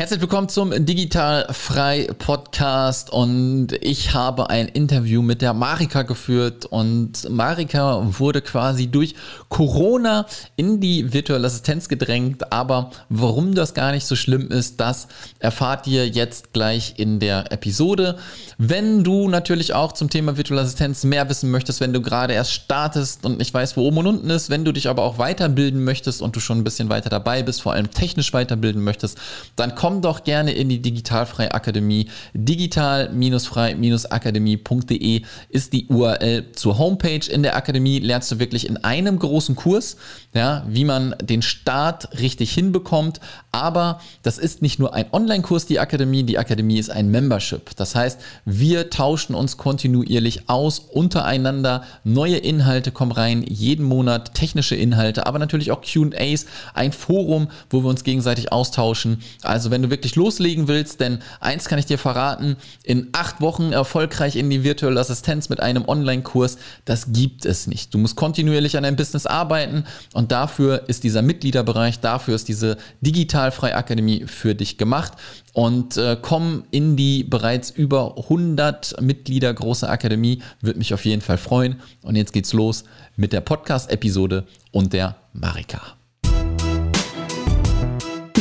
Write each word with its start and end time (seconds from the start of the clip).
Herzlich 0.00 0.22
willkommen 0.22 0.48
zum 0.48 0.70
Digital 0.86 1.46
Frei 1.50 2.08
Podcast 2.18 3.12
und 3.12 3.74
ich 3.82 4.14
habe 4.14 4.48
ein 4.48 4.66
Interview 4.68 5.20
mit 5.20 5.42
der 5.42 5.52
Marika 5.52 6.04
geführt 6.04 6.64
und 6.64 7.28
Marika 7.28 8.02
wurde 8.18 8.40
quasi 8.40 8.86
durch 8.86 9.14
Corona 9.50 10.24
in 10.56 10.80
die 10.80 11.12
virtuelle 11.12 11.46
Assistenz 11.46 11.86
gedrängt, 11.86 12.50
aber 12.50 12.92
warum 13.10 13.54
das 13.54 13.74
gar 13.74 13.92
nicht 13.92 14.06
so 14.06 14.16
schlimm 14.16 14.48
ist, 14.48 14.80
das 14.80 15.06
erfahrt 15.38 15.86
ihr 15.86 16.08
jetzt 16.08 16.54
gleich 16.54 16.94
in 16.96 17.20
der 17.20 17.52
Episode. 17.52 18.16
Wenn 18.56 19.04
du 19.04 19.28
natürlich 19.28 19.74
auch 19.74 19.92
zum 19.92 20.08
Thema 20.08 20.38
virtuelle 20.38 20.62
Assistenz 20.62 21.04
mehr 21.04 21.28
wissen 21.28 21.50
möchtest, 21.50 21.82
wenn 21.82 21.92
du 21.92 22.00
gerade 22.00 22.32
erst 22.32 22.52
startest 22.52 23.26
und 23.26 23.36
nicht 23.36 23.52
weißt, 23.52 23.76
wo 23.76 23.82
oben 23.82 23.98
und 23.98 24.06
unten 24.06 24.30
ist, 24.30 24.48
wenn 24.48 24.64
du 24.64 24.72
dich 24.72 24.88
aber 24.88 25.02
auch 25.02 25.18
weiterbilden 25.18 25.84
möchtest 25.84 26.22
und 26.22 26.34
du 26.34 26.40
schon 26.40 26.56
ein 26.56 26.64
bisschen 26.64 26.88
weiter 26.88 27.10
dabei 27.10 27.42
bist, 27.42 27.60
vor 27.60 27.74
allem 27.74 27.90
technisch 27.90 28.32
weiterbilden 28.32 28.82
möchtest, 28.82 29.18
dann 29.56 29.74
komm 29.74 29.89
komm 29.90 30.02
doch 30.02 30.22
gerne 30.22 30.52
in 30.52 30.68
die 30.68 30.80
Digitalfrei 30.80 31.50
Akademie. 31.50 32.06
Digital-frei-akademie.de 32.32 35.22
ist 35.48 35.72
die 35.72 35.88
URL 35.88 36.52
zur 36.52 36.78
Homepage. 36.78 37.28
In 37.28 37.42
der 37.42 37.56
Akademie 37.56 37.98
lernst 37.98 38.30
du 38.30 38.38
wirklich 38.38 38.68
in 38.68 38.76
einem 38.84 39.18
großen 39.18 39.56
Kurs, 39.56 39.96
ja, 40.32 40.64
wie 40.68 40.84
man 40.84 41.16
den 41.20 41.42
Start 41.42 42.20
richtig 42.20 42.52
hinbekommt. 42.52 43.18
Aber 43.50 44.00
das 44.22 44.38
ist 44.38 44.62
nicht 44.62 44.78
nur 44.78 44.94
ein 44.94 45.06
Online-Kurs, 45.10 45.66
die 45.66 45.80
Akademie. 45.80 46.22
Die 46.22 46.38
Akademie 46.38 46.78
ist 46.78 46.90
ein 46.90 47.10
Membership. 47.10 47.74
Das 47.74 47.96
heißt, 47.96 48.20
wir 48.44 48.90
tauschen 48.90 49.34
uns 49.34 49.56
kontinuierlich 49.56 50.48
aus 50.48 50.78
untereinander. 50.78 51.82
Neue 52.04 52.36
Inhalte 52.36 52.92
kommen 52.92 53.10
rein, 53.10 53.42
jeden 53.42 53.84
Monat 53.84 54.34
technische 54.34 54.76
Inhalte, 54.76 55.26
aber 55.26 55.40
natürlich 55.40 55.72
auch 55.72 55.80
QAs, 55.80 56.46
ein 56.74 56.92
Forum, 56.92 57.48
wo 57.70 57.82
wir 57.82 57.90
uns 57.90 58.04
gegenseitig 58.04 58.52
austauschen. 58.52 59.20
Also 59.42 59.72
wenn 59.72 59.79
wenn 59.80 59.88
du 59.88 59.90
wirklich 59.90 60.14
loslegen 60.14 60.68
willst, 60.68 61.00
denn 61.00 61.20
eins 61.40 61.66
kann 61.66 61.78
ich 61.78 61.86
dir 61.86 61.96
verraten, 61.96 62.56
in 62.84 63.08
acht 63.12 63.40
Wochen 63.40 63.72
erfolgreich 63.72 64.36
in 64.36 64.50
die 64.50 64.62
virtuelle 64.62 65.00
Assistenz 65.00 65.48
mit 65.48 65.60
einem 65.60 65.88
Online-Kurs, 65.88 66.58
das 66.84 67.12
gibt 67.12 67.46
es 67.46 67.66
nicht. 67.66 67.94
Du 67.94 67.98
musst 67.98 68.14
kontinuierlich 68.14 68.76
an 68.76 68.82
deinem 68.82 68.96
Business 68.96 69.24
arbeiten 69.24 69.84
und 70.12 70.32
dafür 70.32 70.84
ist 70.88 71.02
dieser 71.02 71.22
Mitgliederbereich, 71.22 72.00
dafür 72.00 72.34
ist 72.34 72.48
diese 72.48 72.76
Digitalfrei 73.00 73.74
Akademie 73.74 74.26
für 74.26 74.54
dich 74.54 74.76
gemacht 74.76 75.12
und 75.54 75.96
äh, 75.96 76.18
komm 76.20 76.64
in 76.70 76.96
die 76.96 77.24
bereits 77.24 77.70
über 77.70 78.18
100 78.18 79.00
Mitglieder 79.00 79.54
große 79.54 79.88
Akademie, 79.88 80.42
würde 80.60 80.78
mich 80.78 80.92
auf 80.92 81.06
jeden 81.06 81.22
Fall 81.22 81.38
freuen 81.38 81.80
und 82.02 82.16
jetzt 82.16 82.34
geht's 82.34 82.52
los 82.52 82.84
mit 83.16 83.32
der 83.32 83.40
Podcast-Episode 83.40 84.44
und 84.72 84.92
der 84.92 85.16
Marika. 85.32 85.99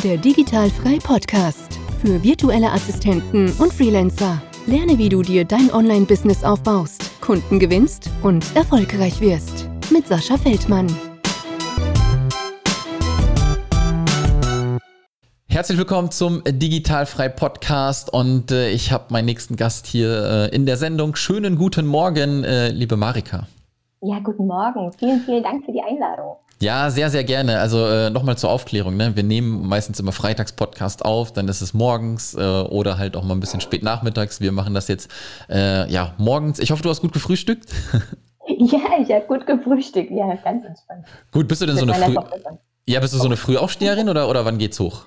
Der 0.03 0.16
Digitalfrei 0.16 0.97
Podcast 1.03 1.78
für 2.02 2.23
virtuelle 2.23 2.72
Assistenten 2.72 3.52
und 3.59 3.73
Freelancer. 3.73 4.41
Lerne, 4.66 4.97
wie 4.97 5.09
du 5.09 5.22
dir 5.22 5.44
dein 5.44 5.73
Online-Business 5.73 6.45
aufbaust, 6.45 7.19
Kunden 7.19 7.59
gewinnst 7.59 8.09
und 8.23 8.56
erfolgreich 8.56 9.19
wirst. 9.19 9.67
Mit 9.91 10.08
Sascha 10.08 10.38
Feldmann. 10.38 10.88
Herzlich 15.50 15.78
willkommen 15.78 16.11
zum 16.11 16.44
Digitalfrei 16.45 17.28
Podcast 17.28 18.13
und 18.13 18.52
äh, 18.52 18.69
ich 18.69 18.94
habe 18.94 19.06
meinen 19.09 19.25
nächsten 19.25 19.58
Gast 19.58 19.86
hier 19.86 20.50
äh, 20.50 20.56
in 20.56 20.66
der 20.66 20.78
Sendung. 20.78 21.17
Schönen 21.17 21.58
guten 21.58 21.86
Morgen, 21.86 22.45
äh, 22.45 22.69
liebe 22.69 22.95
Marika. 22.95 23.47
Ja, 24.02 24.19
guten 24.19 24.47
Morgen. 24.47 24.94
Vielen, 24.94 25.19
vielen 25.22 25.44
Dank 25.44 25.66
für 25.66 25.73
die 25.73 25.81
Einladung. 25.81 26.38
Ja, 26.61 26.89
sehr, 26.89 27.09
sehr 27.09 27.23
gerne. 27.23 27.59
Also 27.59 27.85
äh, 27.85 28.09
nochmal 28.09 28.38
zur 28.38 28.49
Aufklärung. 28.49 28.97
Ne? 28.97 29.15
Wir 29.15 29.23
nehmen 29.23 29.67
meistens 29.67 29.99
immer 29.99 30.11
Freitags-Podcast 30.11 31.05
auf, 31.05 31.31
dann 31.31 31.47
ist 31.47 31.61
es 31.61 31.73
morgens 31.73 32.35
äh, 32.35 32.39
oder 32.39 32.97
halt 32.97 33.16
auch 33.16 33.23
mal 33.23 33.33
ein 33.33 33.39
bisschen 33.39 33.61
spät 33.61 33.81
nachmittags. 33.81 34.41
Wir 34.41 34.51
machen 34.51 34.73
das 34.73 34.89
jetzt 34.89 35.09
äh, 35.49 35.89
ja 35.89 36.13
morgens. 36.17 36.59
Ich 36.59 36.71
hoffe, 36.71 36.83
du 36.83 36.89
hast 36.89 37.01
gut 37.01 37.13
gefrühstückt. 37.13 37.69
Ja, 38.57 38.79
ich 38.99 39.11
habe 39.11 39.25
gut 39.27 39.45
gefrühstückt. 39.45 40.11
Ja, 40.11 40.35
ganz 40.35 40.66
entspannt. 40.66 41.06
Gut, 41.31 41.47
bist 41.47 41.61
du 41.61 41.67
denn 41.67 41.78
so 41.78 41.84
eine 41.84 41.94
Früh 41.94 42.16
Ja, 42.88 43.00
bist 43.00 43.13
du 43.13 43.19
so 43.19 43.28
eine 43.28 43.38
Frühaufsteherin 43.38 44.09
oder, 44.09 44.28
oder 44.28 44.44
wann 44.44 44.57
geht's 44.57 44.79
hoch? 44.79 45.05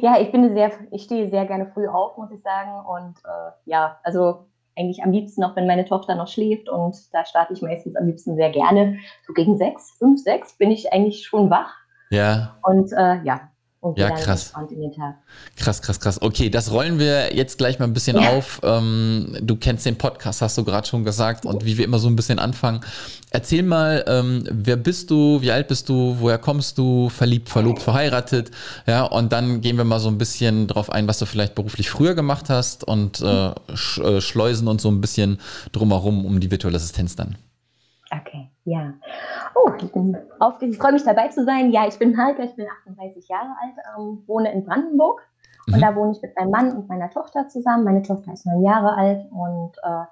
Ja, 0.00 0.20
ich 0.20 0.30
bin 0.30 0.54
sehr, 0.54 0.70
ich 0.90 1.04
stehe 1.04 1.30
sehr 1.30 1.46
gerne 1.46 1.70
früh 1.72 1.88
auf, 1.88 2.18
muss 2.18 2.30
ich 2.30 2.42
sagen. 2.42 2.84
Und 2.86 3.16
äh, 3.24 3.52
ja, 3.64 3.98
also 4.02 4.47
eigentlich 4.78 5.02
am 5.02 5.10
liebsten 5.10 5.40
noch, 5.40 5.56
wenn 5.56 5.66
meine 5.66 5.84
Tochter 5.84 6.14
noch 6.14 6.28
schläft 6.28 6.68
und 6.68 6.96
da 7.12 7.24
starte 7.24 7.52
ich 7.52 7.62
meistens 7.62 7.96
am 7.96 8.06
liebsten 8.06 8.36
sehr 8.36 8.50
gerne. 8.50 8.98
So 9.26 9.32
gegen 9.32 9.56
sechs, 9.56 9.96
fünf, 9.98 10.22
sechs 10.22 10.56
bin 10.56 10.70
ich 10.70 10.92
eigentlich 10.92 11.24
schon 11.24 11.50
wach. 11.50 11.74
Ja. 12.10 12.56
Und 12.62 12.92
äh, 12.92 13.22
ja, 13.24 13.50
und 13.88 13.98
ja, 13.98 14.10
krass. 14.10 14.52
Krass, 15.56 15.82
krass, 15.82 16.00
krass. 16.00 16.22
Okay, 16.22 16.50
das 16.50 16.70
rollen 16.72 16.98
wir 16.98 17.34
jetzt 17.34 17.58
gleich 17.58 17.78
mal 17.78 17.86
ein 17.86 17.92
bisschen 17.92 18.16
ja. 18.20 18.30
auf. 18.30 18.60
Ähm, 18.62 19.36
du 19.40 19.56
kennst 19.56 19.86
den 19.86 19.96
Podcast, 19.96 20.42
hast 20.42 20.58
du 20.58 20.64
gerade 20.64 20.86
schon 20.86 21.04
gesagt, 21.04 21.46
und 21.46 21.64
wie 21.64 21.78
wir 21.78 21.84
immer 21.84 21.98
so 21.98 22.08
ein 22.08 22.16
bisschen 22.16 22.38
anfangen. 22.38 22.80
Erzähl 23.30 23.62
mal, 23.62 24.04
ähm, 24.06 24.44
wer 24.50 24.76
bist 24.76 25.10
du, 25.10 25.40
wie 25.42 25.50
alt 25.50 25.68
bist 25.68 25.88
du, 25.88 26.16
woher 26.18 26.38
kommst 26.38 26.78
du, 26.78 27.08
verliebt, 27.08 27.48
verlobt, 27.48 27.82
verheiratet, 27.82 28.50
ja, 28.86 29.04
und 29.04 29.32
dann 29.32 29.60
gehen 29.60 29.76
wir 29.76 29.84
mal 29.84 30.00
so 30.00 30.08
ein 30.08 30.18
bisschen 30.18 30.66
drauf 30.66 30.90
ein, 30.90 31.08
was 31.08 31.18
du 31.18 31.26
vielleicht 31.26 31.54
beruflich 31.54 31.90
früher 31.90 32.14
gemacht 32.14 32.50
hast 32.50 32.84
und 32.84 33.20
äh, 33.20 33.52
sch 33.74 33.98
äh, 33.98 34.20
schleusen 34.20 34.68
uns 34.68 34.82
so 34.82 34.90
ein 34.90 35.00
bisschen 35.00 35.38
drumherum 35.72 36.24
um 36.24 36.40
die 36.40 36.50
virtuelle 36.50 36.76
Assistenz 36.76 37.16
dann. 37.16 37.36
Okay, 38.10 38.48
ja. 38.64 38.94
Oh, 39.58 39.72
ich 39.80 39.92
bin 39.92 40.16
aufgeregt. 40.38 40.74
Ich 40.74 40.80
freue 40.80 40.92
mich 40.92 41.04
dabei 41.04 41.28
zu 41.28 41.44
sein. 41.44 41.72
Ja, 41.72 41.86
ich 41.86 41.98
bin 41.98 42.16
Heike, 42.16 42.44
ich 42.44 42.54
bin 42.54 42.66
38 42.84 43.28
Jahre 43.28 43.54
alt, 43.60 43.74
ähm, 43.96 44.22
wohne 44.26 44.52
in 44.52 44.64
Brandenburg. 44.64 45.22
Mhm. 45.66 45.74
Und 45.74 45.80
da 45.80 45.96
wohne 45.96 46.12
ich 46.12 46.22
mit 46.22 46.36
meinem 46.36 46.50
Mann 46.50 46.76
und 46.76 46.88
meiner 46.88 47.10
Tochter 47.10 47.48
zusammen. 47.48 47.84
Meine 47.84 48.02
Tochter 48.02 48.32
ist 48.32 48.46
neun 48.46 48.62
Jahre 48.62 48.94
alt. 48.96 49.26
Und 49.30 49.76
äh, 49.82 50.04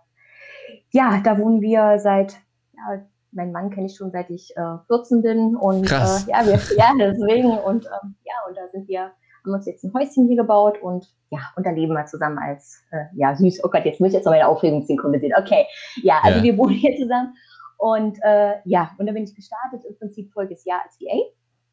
ja, 0.91 1.21
da 1.23 1.39
wohnen 1.39 1.61
wir 1.61 1.99
seit, 1.99 2.35
ja, 2.75 3.03
mein 3.33 3.53
Mann 3.53 3.71
kenne 3.71 3.87
ich 3.87 3.97
schon 3.97 4.11
seit 4.11 4.31
ich 4.31 4.57
äh, 4.57 4.79
14 4.87 5.23
bin. 5.23 5.57
Und 5.57 5.91
äh, 5.91 5.95
ja, 5.95 6.45
wir, 6.45 6.59
ja, 6.77 6.93
deswegen. 6.99 7.59
Und 7.59 7.87
ähm, 7.87 8.15
ja, 8.25 8.35
und 8.49 8.57
da 8.57 8.69
sind 8.73 8.89
wir, 8.89 9.13
haben 9.45 9.55
uns 9.55 9.67
jetzt 9.67 9.85
ein 9.85 9.93
Häuschen 9.95 10.27
hier 10.27 10.39
gebaut 10.39 10.83
und 10.83 11.07
ja, 11.31 11.39
und 11.57 11.67
da 11.67 11.71
leben 11.71 11.93
wir 11.93 12.07
zusammen 12.07 12.39
als, 12.39 12.83
äh, 12.91 13.05
ja, 13.15 13.35
süß. 13.35 13.63
Oh 13.65 13.69
Gott, 13.69 13.85
jetzt 13.85 14.01
muss 14.01 14.09
ich 14.09 14.15
jetzt 14.15 14.25
noch 14.25 14.33
meine 14.33 14.49
Aufregung 14.49 14.85
ziehen, 14.85 14.99
sehen. 15.21 15.33
Okay, 15.37 15.67
ja, 16.03 16.21
also 16.23 16.39
ja. 16.39 16.45
wir 16.45 16.59
wohnen 16.59 16.75
hier 16.75 16.97
zusammen. 16.97 17.35
Und 17.77 18.19
äh, 18.23 18.55
ja, 18.65 18.91
und 18.99 19.07
da 19.07 19.13
bin 19.13 19.25
ich 19.25 19.35
gestartet, 19.35 19.85
im 19.89 19.97
Prinzip 19.99 20.33
voriges 20.33 20.65
Jahr 20.65 20.81
als 20.85 20.99
VA. 21.01 21.19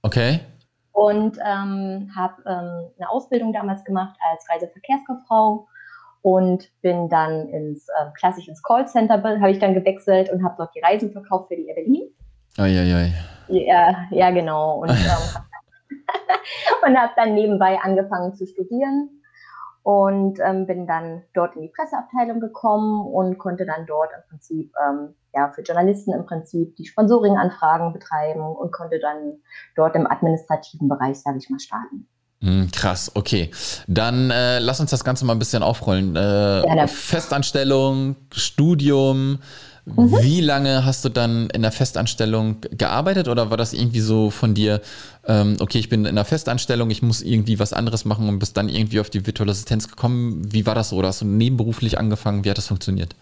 Okay. 0.01 0.39
Und 0.91 1.37
ähm, 1.37 2.11
habe 2.15 2.43
ähm, 2.45 2.91
eine 2.97 3.09
Ausbildung 3.09 3.53
damals 3.53 3.83
gemacht 3.83 4.17
als 4.31 4.47
Reiseverkehrskauffrau 4.49 5.67
und 6.21 6.69
bin 6.81 7.09
dann 7.09 7.49
ins 7.49 7.87
äh, 7.89 8.11
klassisch 8.17 8.47
ins 8.47 8.61
Callcenter 8.61 9.21
habe 9.21 9.51
ich 9.51 9.59
dann 9.59 9.73
gewechselt 9.73 10.29
und 10.29 10.43
habe 10.43 10.55
dort 10.57 10.73
die 10.75 10.79
Reisen 10.79 11.11
verkauft 11.11 11.47
für 11.49 11.55
die 11.55 11.67
Air 11.67 11.75
Berlin. 11.75 12.09
Eieiei. 12.57 13.13
Ja, 13.47 14.05
ja, 14.11 14.29
genau. 14.31 14.81
Und, 14.81 14.91
ähm, 14.91 15.41
und 16.87 16.97
habe 16.97 17.13
dann 17.15 17.33
nebenbei 17.33 17.79
angefangen 17.81 18.35
zu 18.35 18.45
studieren 18.45 19.22
und 19.83 20.39
ähm, 20.39 20.65
bin 20.65 20.87
dann 20.87 21.23
dort 21.33 21.55
in 21.55 21.61
die 21.61 21.67
Presseabteilung 21.75 22.39
gekommen 22.39 23.05
und 23.05 23.37
konnte 23.37 23.65
dann 23.65 23.85
dort 23.85 24.09
im 24.15 24.29
Prinzip 24.29 24.71
ähm, 24.81 25.13
ja, 25.33 25.51
für 25.51 25.61
Journalisten 25.61 26.13
im 26.13 26.25
Prinzip 26.25 26.75
die 26.77 26.85
Sponsoring-Anfragen 26.85 27.91
betreiben 27.91 28.41
und 28.41 28.71
konnte 28.71 28.99
dann 28.99 29.33
dort 29.75 29.95
im 29.95 30.07
administrativen 30.07 30.87
Bereich, 30.87 31.19
sage 31.19 31.37
ich 31.37 31.49
mal, 31.49 31.59
starten. 31.59 32.07
Hm, 32.39 32.69
krass, 32.71 33.11
okay. 33.15 33.51
Dann 33.87 34.29
äh, 34.29 34.59
lass 34.59 34.79
uns 34.79 34.91
das 34.91 35.03
Ganze 35.03 35.25
mal 35.25 35.33
ein 35.33 35.39
bisschen 35.39 35.63
aufrollen. 35.63 36.15
Äh, 36.15 36.87
Festanstellung, 36.87 38.15
Studium. 38.31 39.39
Mhm. 39.85 40.17
Wie 40.21 40.39
lange 40.39 40.85
hast 40.85 41.03
du 41.03 41.09
dann 41.09 41.49
in 41.49 41.61
der 41.61 41.71
Festanstellung 41.71 42.57
gearbeitet 42.71 43.27
oder 43.27 43.49
war 43.49 43.57
das 43.57 43.73
irgendwie 43.73 43.99
so 43.99 44.29
von 44.29 44.53
dir, 44.53 44.81
ähm, 45.27 45.57
okay, 45.59 45.77
ich 45.77 45.89
bin 45.89 46.05
in 46.05 46.15
der 46.15 46.23
Festanstellung, 46.23 46.89
ich 46.89 47.01
muss 47.01 47.21
irgendwie 47.21 47.59
was 47.59 47.73
anderes 47.73 48.05
machen 48.05 48.29
und 48.29 48.39
bist 48.39 48.55
dann 48.55 48.69
irgendwie 48.69 49.01
auf 49.01 49.09
die 49.09 49.25
virtuelle 49.27 49.51
Assistenz 49.51 49.89
gekommen? 49.89 50.53
Wie 50.53 50.65
war 50.65 50.73
das 50.73 50.89
so? 50.89 50.95
Oder 50.95 51.09
hast 51.09 51.21
du 51.21 51.25
nebenberuflich 51.25 51.97
angefangen? 51.99 52.45
Wie 52.45 52.49
hat 52.49 52.57
das 52.57 52.67
funktioniert? 52.67 53.15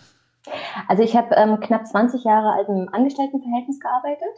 Also 0.87 1.01
ich 1.01 1.15
habe 1.15 1.33
ähm, 1.35 1.59
knapp 1.59 1.87
20 1.87 2.23
Jahre 2.23 2.53
alt 2.53 2.67
im 2.69 2.89
Angestelltenverhältnis 2.91 3.79
gearbeitet, 3.79 4.35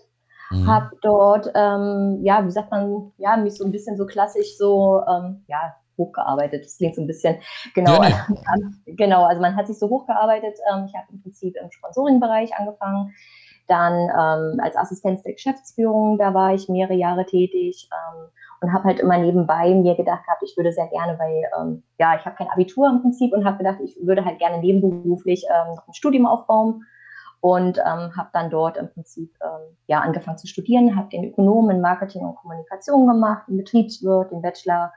mhm. 0.51 0.67
habe 0.67 0.91
dort, 1.01 1.51
ähm, 1.55 2.19
ja, 2.21 2.45
wie 2.45 2.51
sagt 2.51 2.71
man, 2.71 3.11
ja, 3.17 3.35
mich 3.35 3.55
so 3.55 3.65
ein 3.65 3.71
bisschen 3.71 3.97
so 3.97 4.05
klassisch 4.05 4.57
so, 4.57 5.01
ähm, 5.09 5.43
ja, 5.47 5.75
hochgearbeitet. 5.97 6.65
Das 6.65 6.77
klingt 6.77 6.95
so 6.95 7.01
ein 7.01 7.07
bisschen, 7.07 7.37
genau, 7.73 8.01
ja, 8.01 8.27
nee. 8.29 8.93
genau, 8.95 9.25
also 9.25 9.41
man 9.41 9.55
hat 9.55 9.67
sich 9.67 9.79
so 9.79 9.89
hochgearbeitet. 9.89 10.57
Ähm, 10.71 10.85
ich 10.87 10.95
habe 10.95 11.07
im 11.11 11.21
Prinzip 11.21 11.55
im 11.61 11.71
Sponsoring-Bereich 11.71 12.55
angefangen, 12.57 13.13
dann 13.67 13.93
ähm, 13.93 14.59
als 14.59 14.75
Assistenz 14.75 15.23
der 15.23 15.33
Geschäftsführung, 15.33 16.17
da 16.17 16.33
war 16.33 16.53
ich 16.53 16.67
mehrere 16.67 16.95
Jahre 16.95 17.25
tätig 17.25 17.89
ähm, 17.91 18.25
und 18.61 18.73
habe 18.73 18.85
halt 18.85 18.99
immer 18.99 19.17
nebenbei 19.17 19.73
mir 19.73 19.95
gedacht 19.95 20.25
gehabt, 20.25 20.43
ich 20.43 20.55
würde 20.57 20.71
sehr 20.71 20.87
gerne, 20.87 21.17
weil 21.17 21.43
ähm, 21.59 21.83
ja, 21.99 22.15
ich 22.15 22.25
habe 22.25 22.35
kein 22.35 22.49
Abitur 22.49 22.89
im 22.89 23.01
Prinzip 23.01 23.33
und 23.33 23.45
habe 23.45 23.57
gedacht, 23.57 23.77
ich 23.83 23.97
würde 24.01 24.25
halt 24.25 24.39
gerne 24.39 24.59
nebenberuflich 24.59 25.45
ähm, 25.49 25.75
noch 25.75 25.87
ein 25.87 25.93
Studium 25.93 26.25
aufbauen 26.25 26.83
und 27.39 27.77
ähm, 27.77 28.15
habe 28.15 28.29
dann 28.33 28.49
dort 28.49 28.77
im 28.77 28.89
Prinzip 28.89 29.33
ja 29.87 29.99
angefangen 29.99 30.37
zu 30.37 30.47
studieren, 30.47 30.95
habe 30.95 31.09
den 31.09 31.25
Ökonomen 31.25 31.75
in 31.75 31.81
Marketing 31.81 32.23
und 32.23 32.35
Kommunikation 32.35 33.05
gemacht, 33.05 33.43
den 33.49 33.57
Betriebswirt, 33.57 34.31
den 34.31 34.41
Bachelor 34.41 34.93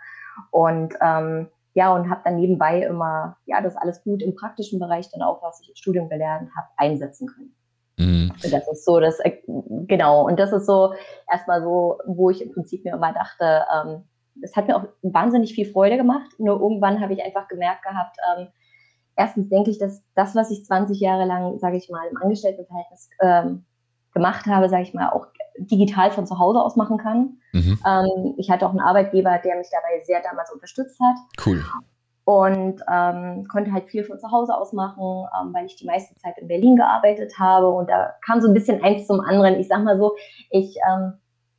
Und 0.51 0.95
ähm, 1.01 1.49
ja, 1.75 1.95
und 1.95 2.09
habe 2.09 2.23
dann 2.25 2.37
nebenbei 2.37 2.83
immer, 2.83 3.37
ja, 3.45 3.61
das 3.61 3.77
alles 3.77 4.03
gut 4.03 4.23
im 4.23 4.35
praktischen 4.35 4.79
Bereich 4.79 5.11
dann 5.11 5.23
auch, 5.23 5.43
was 5.43 5.61
ich 5.61 5.69
im 5.69 5.77
Studium 5.77 6.09
gelernt 6.09 6.51
habe, 6.57 6.69
einsetzen 6.77 7.29
können. 7.29 7.55
Mhm. 7.99 8.33
Das 8.43 8.69
ist 8.69 8.85
so, 8.85 9.01
das, 9.01 9.21
äh, 9.21 9.39
genau, 9.87 10.27
und 10.27 10.39
das 10.39 10.53
ist 10.53 10.67
so 10.67 10.95
erstmal 11.31 11.63
so, 11.63 11.99
wo 12.07 12.31
ich 12.31 12.43
im 12.43 12.53
Prinzip 12.53 12.85
mir 12.85 12.95
immer 12.95 13.13
dachte, 13.13 13.65
ähm, 13.75 14.05
es 14.43 14.57
hat 14.57 14.69
mir 14.69 14.77
auch 14.77 14.85
wahnsinnig 15.03 15.55
viel 15.55 15.71
Freude 15.71 15.97
gemacht. 15.97 16.31
Nur 16.39 16.61
irgendwann 16.61 17.01
habe 17.01 17.15
ich 17.15 17.23
einfach 17.23 17.49
gemerkt 17.49 17.83
gehabt, 17.83 18.17
ähm, 18.37 18.49
erstens 19.17 19.49
denke 19.49 19.71
ich, 19.71 19.79
dass 19.79 20.03
das, 20.15 20.35
was 20.35 20.51
ich 20.51 20.65
20 20.65 21.01
Jahre 21.01 21.25
lang, 21.25 21.59
sage 21.59 21.77
ich 21.77 21.89
mal, 21.91 22.07
im 22.11 22.17
Angestelltenverhältnis 22.17 23.09
ähm, 23.21 23.65
gemacht 24.17 24.47
habe, 24.47 24.69
sage 24.69 24.83
ich 24.83 24.95
mal, 24.95 25.11
auch 25.11 25.27
digital 25.59 26.11
von 26.11 26.27
zu 26.27 26.39
Hause 26.39 26.61
aus 26.61 26.77
machen 26.77 26.99
kann. 26.99 27.39
Mhm. 27.53 27.79
Ähm, 27.87 28.35
ich 28.39 28.51
hatte 28.51 28.67
auch 28.67 28.71
einen 28.71 28.81
Arbeitgeber, 28.81 29.39
der 29.45 29.57
mich 29.57 29.69
dabei 29.71 30.03
sehr 30.05 30.23
damals 30.23 30.51
unterstützt 30.51 30.99
hat. 31.01 31.17
Cool. 31.47 31.63
Und 32.25 32.83
ähm, 32.91 33.47
konnte 33.49 33.73
halt 33.73 33.89
viel 33.89 34.03
von 34.03 34.19
zu 34.19 34.31
Hause 34.33 34.57
aus 34.57 34.73
machen, 34.73 35.27
ähm, 35.41 35.55
weil 35.55 35.67
ich 35.67 35.77
die 35.77 35.87
meiste 35.87 36.15
Zeit 36.17 36.37
in 36.39 36.49
Berlin 36.49 36.77
gearbeitet 36.77 37.39
habe. 37.39 37.69
Und 37.69 37.89
da 37.89 38.15
kam 38.25 38.41
so 38.41 38.49
ein 38.49 38.55
bisschen 38.55 38.83
eins 38.83 39.07
zum 39.07 39.21
anderen. 39.21 39.61
Ich 39.61 39.69
sag 39.69 39.85
mal 39.85 39.97
so, 39.97 40.17
ich 40.51 40.77
ähm, 40.91 41.13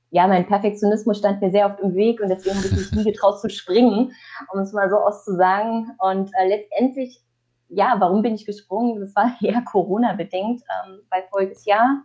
ja, 0.09 0.27
mein 0.27 0.47
Perfektionismus 0.47 1.17
stand 1.17 1.41
mir 1.41 1.51
sehr 1.51 1.65
oft 1.65 1.79
im 1.81 1.93
Weg 1.93 2.21
und 2.21 2.29
deswegen 2.29 2.55
habe 2.55 2.67
ich 2.67 2.73
mich 2.73 2.91
nie 2.91 3.03
getraut 3.11 3.41
zu 3.41 3.49
springen, 3.49 4.11
um 4.53 4.59
es 4.59 4.73
mal 4.73 4.89
so 4.89 4.97
auszusagen. 4.97 5.91
Und 5.99 6.31
äh, 6.39 6.47
letztendlich, 6.47 7.21
ja, 7.69 7.95
warum 7.99 8.21
bin 8.21 8.35
ich 8.35 8.45
gesprungen? 8.45 8.99
Das 8.99 9.15
war 9.15 9.35
eher 9.41 9.61
Corona-bedingt, 9.61 10.61
ähm, 10.61 10.99
weil 11.09 11.23
voriges 11.29 11.65
Jahr, 11.65 12.03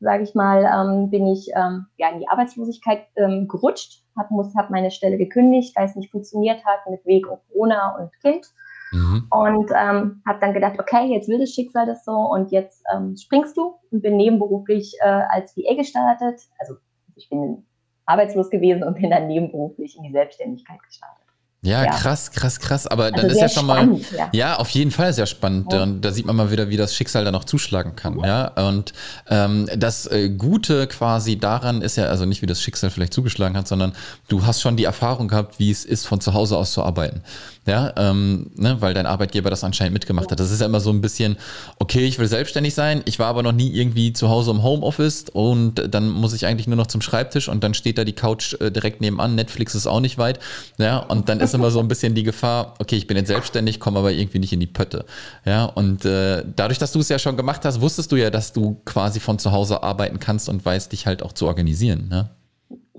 sage 0.00 0.22
ich 0.24 0.34
mal, 0.34 0.64
ähm, 0.64 1.10
bin 1.10 1.26
ich 1.26 1.50
ähm, 1.54 1.86
ja, 1.98 2.08
in 2.10 2.20
die 2.20 2.28
Arbeitslosigkeit 2.28 3.04
ähm, 3.16 3.46
gerutscht, 3.48 4.02
habe 4.16 4.34
hab 4.56 4.70
meine 4.70 4.90
Stelle 4.90 5.18
gekündigt, 5.18 5.76
weil 5.76 5.86
es 5.86 5.94
nicht 5.94 6.10
funktioniert 6.10 6.64
hat 6.64 6.90
mit 6.90 7.04
Weg 7.06 7.30
und 7.30 7.38
Corona 7.48 7.96
und 7.96 8.10
Kind. 8.20 8.46
Mhm. 8.92 9.26
Und 9.30 9.70
ähm, 9.70 10.22
habe 10.26 10.40
dann 10.40 10.54
gedacht, 10.54 10.80
okay, 10.80 11.06
jetzt 11.06 11.28
will 11.28 11.38
das 11.38 11.50
Schicksal 11.50 11.86
das 11.86 12.04
so 12.04 12.12
und 12.12 12.50
jetzt 12.50 12.82
ähm, 12.92 13.16
springst 13.16 13.56
du 13.56 13.74
und 13.90 14.02
bin 14.02 14.16
nebenberuflich 14.16 14.96
äh, 15.00 15.22
als 15.28 15.56
VA 15.56 15.74
gestartet, 15.74 16.40
also 16.58 16.74
ich 17.14 17.28
bin 17.28 17.64
arbeitslos 18.06 18.50
gewesen 18.50 18.82
und 18.82 18.94
bin 18.94 19.10
dann 19.10 19.28
nebenberuflich 19.28 19.96
in 19.96 20.02
die 20.02 20.12
Selbstständigkeit 20.12 20.82
gestartet. 20.82 21.24
Ja, 21.62 21.84
ja, 21.84 21.90
krass, 21.90 22.30
krass, 22.30 22.58
krass. 22.58 22.86
Aber 22.86 23.04
also 23.04 23.16
dann 23.16 23.26
ist 23.26 23.38
ja 23.38 23.48
schon 23.50 23.64
spannend, 23.64 24.12
mal. 24.12 24.18
Ja. 24.18 24.28
ja. 24.32 24.56
auf 24.56 24.70
jeden 24.70 24.90
Fall 24.90 25.12
sehr 25.12 25.26
spannend. 25.26 25.70
Ja. 25.72 25.82
Und 25.82 26.00
da 26.00 26.10
sieht 26.10 26.24
man 26.24 26.34
mal 26.34 26.50
wieder, 26.50 26.70
wie 26.70 26.78
das 26.78 26.94
Schicksal 26.94 27.24
dann 27.24 27.34
auch 27.34 27.44
zuschlagen 27.44 27.96
kann. 27.96 28.18
Ja. 28.20 28.48
Und 28.66 28.94
ähm, 29.28 29.68
das 29.76 30.06
äh, 30.06 30.30
Gute 30.30 30.86
quasi 30.86 31.38
daran 31.38 31.82
ist 31.82 31.96
ja, 31.96 32.04
also 32.06 32.24
nicht 32.24 32.40
wie 32.40 32.46
das 32.46 32.62
Schicksal 32.62 32.88
vielleicht 32.88 33.12
zugeschlagen 33.12 33.58
hat, 33.58 33.68
sondern 33.68 33.92
du 34.28 34.46
hast 34.46 34.62
schon 34.62 34.76
die 34.76 34.84
Erfahrung 34.84 35.28
gehabt, 35.28 35.58
wie 35.58 35.70
es 35.70 35.84
ist, 35.84 36.06
von 36.06 36.22
zu 36.22 36.32
Hause 36.32 36.56
aus 36.56 36.72
zu 36.72 36.82
arbeiten 36.82 37.22
ja, 37.66 37.92
ähm, 37.96 38.50
ne, 38.56 38.80
weil 38.80 38.94
dein 38.94 39.06
Arbeitgeber 39.06 39.50
das 39.50 39.64
anscheinend 39.64 39.92
mitgemacht 39.92 40.30
hat. 40.30 40.40
Das 40.40 40.50
ist 40.50 40.60
ja 40.60 40.66
immer 40.66 40.80
so 40.80 40.90
ein 40.90 41.00
bisschen, 41.00 41.36
okay, 41.78 42.06
ich 42.06 42.18
will 42.18 42.26
selbstständig 42.26 42.74
sein, 42.74 43.02
ich 43.04 43.18
war 43.18 43.26
aber 43.26 43.42
noch 43.42 43.52
nie 43.52 43.70
irgendwie 43.70 44.12
zu 44.12 44.30
Hause 44.30 44.50
im 44.50 44.62
Homeoffice 44.62 45.26
und 45.32 45.94
dann 45.94 46.08
muss 46.08 46.32
ich 46.32 46.46
eigentlich 46.46 46.66
nur 46.66 46.76
noch 46.76 46.86
zum 46.86 47.02
Schreibtisch 47.02 47.48
und 47.48 47.62
dann 47.62 47.74
steht 47.74 47.98
da 47.98 48.04
die 48.04 48.14
Couch 48.14 48.54
äh, 48.60 48.70
direkt 48.70 49.00
nebenan, 49.00 49.34
Netflix 49.34 49.74
ist 49.74 49.86
auch 49.86 50.00
nicht 50.00 50.16
weit, 50.16 50.40
ja, 50.78 50.98
und 50.98 51.28
dann 51.28 51.40
ist 51.40 51.49
immer 51.54 51.70
so 51.70 51.80
ein 51.80 51.88
bisschen 51.88 52.14
die 52.14 52.22
Gefahr, 52.22 52.74
okay, 52.78 52.96
ich 52.96 53.06
bin 53.06 53.16
jetzt 53.16 53.28
selbstständig, 53.28 53.80
komme 53.80 53.98
aber 53.98 54.12
irgendwie 54.12 54.38
nicht 54.38 54.52
in 54.52 54.60
die 54.60 54.66
Pötte, 54.66 55.04
ja, 55.44 55.64
und 55.64 56.04
äh, 56.04 56.44
dadurch, 56.56 56.78
dass 56.78 56.92
du 56.92 57.00
es 57.00 57.08
ja 57.08 57.18
schon 57.18 57.36
gemacht 57.36 57.64
hast, 57.64 57.80
wusstest 57.80 58.12
du 58.12 58.16
ja, 58.16 58.30
dass 58.30 58.52
du 58.52 58.80
quasi 58.84 59.20
von 59.20 59.38
zu 59.38 59.52
Hause 59.52 59.82
arbeiten 59.82 60.18
kannst 60.18 60.48
und 60.48 60.64
weißt, 60.64 60.92
dich 60.92 61.06
halt 61.06 61.22
auch 61.22 61.32
zu 61.32 61.46
organisieren, 61.46 62.08
ne? 62.08 62.30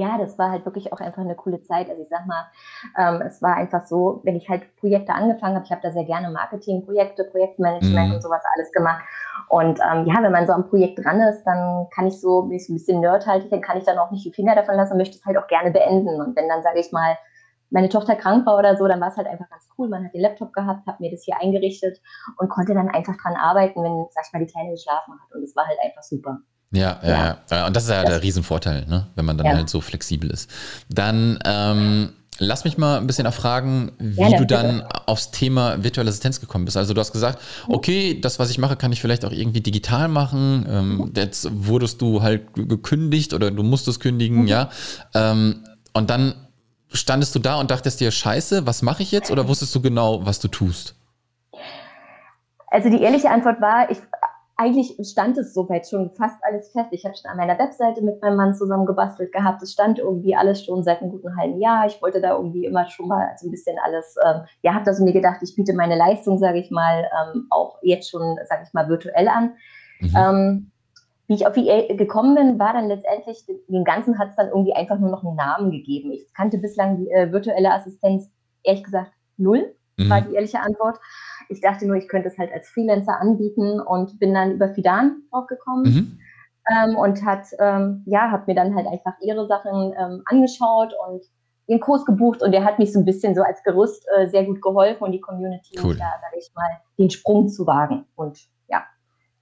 ja, 0.01 0.17
das 0.17 0.37
war 0.39 0.51
halt 0.51 0.65
wirklich 0.65 0.91
auch 0.91 0.99
einfach 0.99 1.21
eine 1.21 1.35
coole 1.35 1.61
Zeit. 1.61 1.89
Also 1.89 2.01
ich 2.01 2.09
sag 2.09 2.25
mal, 2.25 2.45
ähm, 2.97 3.21
es 3.21 3.41
war 3.41 3.55
einfach 3.55 3.85
so, 3.85 4.21
wenn 4.23 4.35
ich 4.35 4.49
halt 4.49 4.75
Projekte 4.77 5.13
angefangen 5.13 5.55
habe, 5.55 5.65
ich 5.65 5.71
habe 5.71 5.81
da 5.81 5.91
sehr 5.91 6.05
gerne 6.05 6.31
Marketingprojekte, 6.31 7.25
Projektmanagement 7.25 8.09
mhm. 8.09 8.15
und 8.15 8.21
sowas 8.21 8.41
alles 8.55 8.71
gemacht. 8.71 9.03
Und 9.49 9.79
ähm, 9.79 10.05
ja, 10.05 10.21
wenn 10.21 10.31
man 10.31 10.47
so 10.47 10.53
am 10.53 10.69
Projekt 10.69 11.03
dran 11.03 11.19
ist, 11.21 11.43
dann 11.43 11.87
kann 11.93 12.07
ich 12.07 12.19
so, 12.19 12.43
bin 12.43 12.57
ich 12.57 12.65
so 12.65 12.73
ein 12.73 12.77
bisschen 12.77 13.01
nerdhaltig, 13.01 13.49
dann 13.49 13.61
kann 13.61 13.77
ich 13.77 13.83
dann 13.83 13.97
auch 13.97 14.11
nicht 14.11 14.25
die 14.25 14.31
Finger 14.31 14.55
davon 14.55 14.75
lassen, 14.75 14.97
möchte 14.97 15.17
es 15.17 15.25
halt 15.25 15.37
auch 15.37 15.47
gerne 15.47 15.71
beenden. 15.71 16.21
Und 16.21 16.35
wenn 16.35 16.47
dann, 16.47 16.63
sage 16.63 16.79
ich 16.79 16.91
mal, 16.91 17.17
meine 17.71 17.89
Tochter 17.89 18.15
krank 18.15 18.45
war 18.45 18.57
oder 18.57 18.77
so, 18.77 18.87
dann 18.87 19.01
war 19.01 19.09
es 19.09 19.17
halt 19.17 19.27
einfach 19.27 19.49
ganz 19.49 19.63
cool. 19.77 19.89
Man 19.89 20.05
hat 20.05 20.13
den 20.13 20.21
Laptop 20.21 20.53
gehabt, 20.53 20.85
hat 20.85 20.99
mir 20.99 21.09
das 21.09 21.23
hier 21.23 21.35
eingerichtet 21.41 21.99
und 22.37 22.49
konnte 22.49 22.73
dann 22.73 22.89
einfach 22.89 23.15
dran 23.17 23.35
arbeiten, 23.35 23.81
wenn, 23.81 24.05
sag 24.11 24.25
ich 24.27 24.33
mal, 24.33 24.45
die 24.45 24.51
Kleine 24.51 24.71
geschlafen 24.71 25.13
hat. 25.13 25.35
Und 25.35 25.43
es 25.43 25.55
war 25.55 25.65
halt 25.65 25.77
einfach 25.83 26.03
super. 26.03 26.39
Ja, 26.73 26.99
ja, 27.03 27.37
ja. 27.49 27.67
Und 27.67 27.75
das 27.75 27.83
ist 27.83 27.89
ja 27.89 28.01
das 28.01 28.11
der 28.11 28.23
Riesenvorteil, 28.23 28.85
ne? 28.87 29.07
wenn 29.15 29.25
man 29.25 29.37
dann 29.37 29.47
ja. 29.47 29.55
halt 29.55 29.69
so 29.69 29.81
flexibel 29.81 30.29
ist. 30.29 30.49
Dann 30.89 31.39
ähm, 31.45 32.13
lass 32.39 32.63
mich 32.63 32.77
mal 32.77 32.97
ein 32.97 33.07
bisschen 33.07 33.25
erfragen, 33.25 33.91
wie 33.99 34.21
ja, 34.21 34.37
du 34.37 34.45
dann 34.45 34.77
bitte. 34.79 35.07
aufs 35.07 35.31
Thema 35.31 35.83
virtuelle 35.83 36.09
Assistenz 36.09 36.39
gekommen 36.39 36.65
bist. 36.65 36.77
Also 36.77 36.93
du 36.93 36.99
hast 36.99 37.11
gesagt, 37.11 37.41
okay, 37.67 38.19
das, 38.21 38.39
was 38.39 38.49
ich 38.49 38.57
mache, 38.57 38.77
kann 38.77 38.91
ich 38.91 39.01
vielleicht 39.01 39.25
auch 39.25 39.31
irgendwie 39.31 39.61
digital 39.61 40.07
machen. 40.07 40.65
Ähm. 40.69 41.11
Jetzt 41.15 41.49
wurdest 41.51 42.01
du 42.01 42.21
halt 42.21 42.53
gekündigt 42.53 43.33
oder 43.33 43.51
du 43.51 43.63
musstest 43.63 43.99
kündigen, 43.99 44.41
mhm. 44.41 44.47
ja. 44.47 44.69
Ähm, 45.13 45.63
und 45.93 46.09
dann 46.09 46.35
standest 46.91 47.35
du 47.35 47.39
da 47.39 47.59
und 47.59 47.71
dachtest 47.71 47.99
dir, 47.99 48.11
scheiße, 48.11 48.65
was 48.67 48.81
mache 48.81 49.03
ich 49.03 49.11
jetzt? 49.11 49.31
Oder 49.31 49.47
wusstest 49.47 49.73
du 49.75 49.81
genau, 49.81 50.25
was 50.25 50.39
du 50.39 50.47
tust? 50.47 50.95
Also 52.67 52.89
die 52.89 53.01
ehrliche 53.01 53.29
Antwort 53.29 53.59
war, 53.61 53.89
ich 53.91 53.97
eigentlich 54.61 54.95
stand 55.09 55.39
es 55.39 55.55
soweit 55.55 55.87
schon 55.87 56.11
fast 56.11 56.37
alles 56.43 56.71
fest. 56.71 56.89
Ich 56.91 57.03
habe 57.03 57.15
schon 57.15 57.31
an 57.31 57.37
meiner 57.37 57.57
Webseite 57.57 58.03
mit 58.03 58.21
meinem 58.21 58.37
Mann 58.37 58.53
zusammen 58.53 58.85
gebastelt 58.85 59.31
gehabt. 59.31 59.63
Es 59.63 59.73
stand 59.73 59.97
irgendwie 59.97 60.35
alles 60.35 60.63
schon 60.63 60.83
seit 60.83 61.01
einem 61.01 61.09
guten 61.09 61.35
halben 61.35 61.59
Jahr. 61.59 61.87
Ich 61.87 61.99
wollte 62.01 62.21
da 62.21 62.35
irgendwie 62.35 62.65
immer 62.65 62.87
schon 62.87 63.07
mal 63.07 63.31
so 63.37 63.47
ein 63.47 63.51
bisschen 63.51 63.77
alles, 63.83 64.15
ähm, 64.23 64.41
ja, 64.61 64.75
habe 64.75 64.85
da 64.85 64.93
so 64.93 65.03
mir 65.03 65.13
gedacht, 65.13 65.39
ich 65.41 65.55
biete 65.55 65.73
meine 65.73 65.95
Leistung, 65.95 66.37
sage 66.37 66.59
ich 66.59 66.69
mal, 66.69 67.09
ähm, 67.33 67.47
auch 67.49 67.79
jetzt 67.81 68.11
schon, 68.11 68.37
sage 68.47 68.63
ich 68.67 68.73
mal, 68.73 68.87
virtuell 68.87 69.27
an. 69.27 69.53
Mhm. 69.99 70.15
Ähm, 70.15 70.70
wie 71.31 71.35
ich 71.35 71.47
auf 71.47 71.55
EA 71.55 71.95
gekommen 71.95 72.35
bin, 72.35 72.59
war 72.59 72.73
dann 72.73 72.89
letztendlich, 72.89 73.45
dem 73.45 73.85
Ganzen 73.85 74.19
hat 74.19 74.31
es 74.31 74.35
dann 74.35 74.49
irgendwie 74.49 74.73
einfach 74.73 74.99
nur 74.99 75.09
noch 75.09 75.23
einen 75.23 75.37
Namen 75.37 75.71
gegeben. 75.71 76.11
Ich 76.11 76.27
kannte 76.33 76.57
bislang 76.57 76.97
die 76.97 77.09
äh, 77.09 77.31
virtuelle 77.31 77.71
Assistenz, 77.71 78.29
ehrlich 78.63 78.83
gesagt, 78.83 79.13
null, 79.37 79.73
mhm. 79.95 80.09
war 80.09 80.19
die 80.19 80.35
ehrliche 80.35 80.59
Antwort. 80.59 80.99
Ich 81.47 81.61
dachte 81.61 81.87
nur, 81.87 81.95
ich 81.95 82.09
könnte 82.09 82.27
es 82.27 82.37
halt 82.37 82.51
als 82.51 82.67
Freelancer 82.67 83.17
anbieten 83.17 83.79
und 83.79 84.19
bin 84.19 84.33
dann 84.33 84.51
über 84.51 84.73
Fidan 84.73 85.21
draufgekommen. 85.31 85.83
Mhm. 85.83 86.19
Ähm, 86.69 86.97
und 86.97 87.25
hat, 87.25 87.45
ähm, 87.59 88.03
ja, 88.05 88.29
habe 88.29 88.43
mir 88.47 88.55
dann 88.55 88.75
halt 88.75 88.87
einfach 88.87 89.13
ihre 89.21 89.47
Sachen 89.47 89.93
ähm, 89.97 90.23
angeschaut 90.25 90.93
und 91.07 91.23
den 91.69 91.79
Kurs 91.79 92.05
gebucht 92.05 92.43
und 92.43 92.51
der 92.51 92.65
hat 92.65 92.77
mich 92.77 92.91
so 92.91 92.99
ein 92.99 93.05
bisschen 93.05 93.35
so 93.35 93.41
als 93.41 93.63
Gerüst 93.63 94.05
äh, 94.17 94.27
sehr 94.27 94.43
gut 94.43 94.61
geholfen 94.61 95.05
und 95.05 95.13
die 95.13 95.21
Community 95.21 95.79
cool. 95.81 95.95
da, 95.95 96.11
sage 96.21 96.37
ich 96.37 96.51
mal, 96.53 96.69
den 96.99 97.09
Sprung 97.09 97.47
zu 97.47 97.65
wagen. 97.65 98.03
Und 98.15 98.37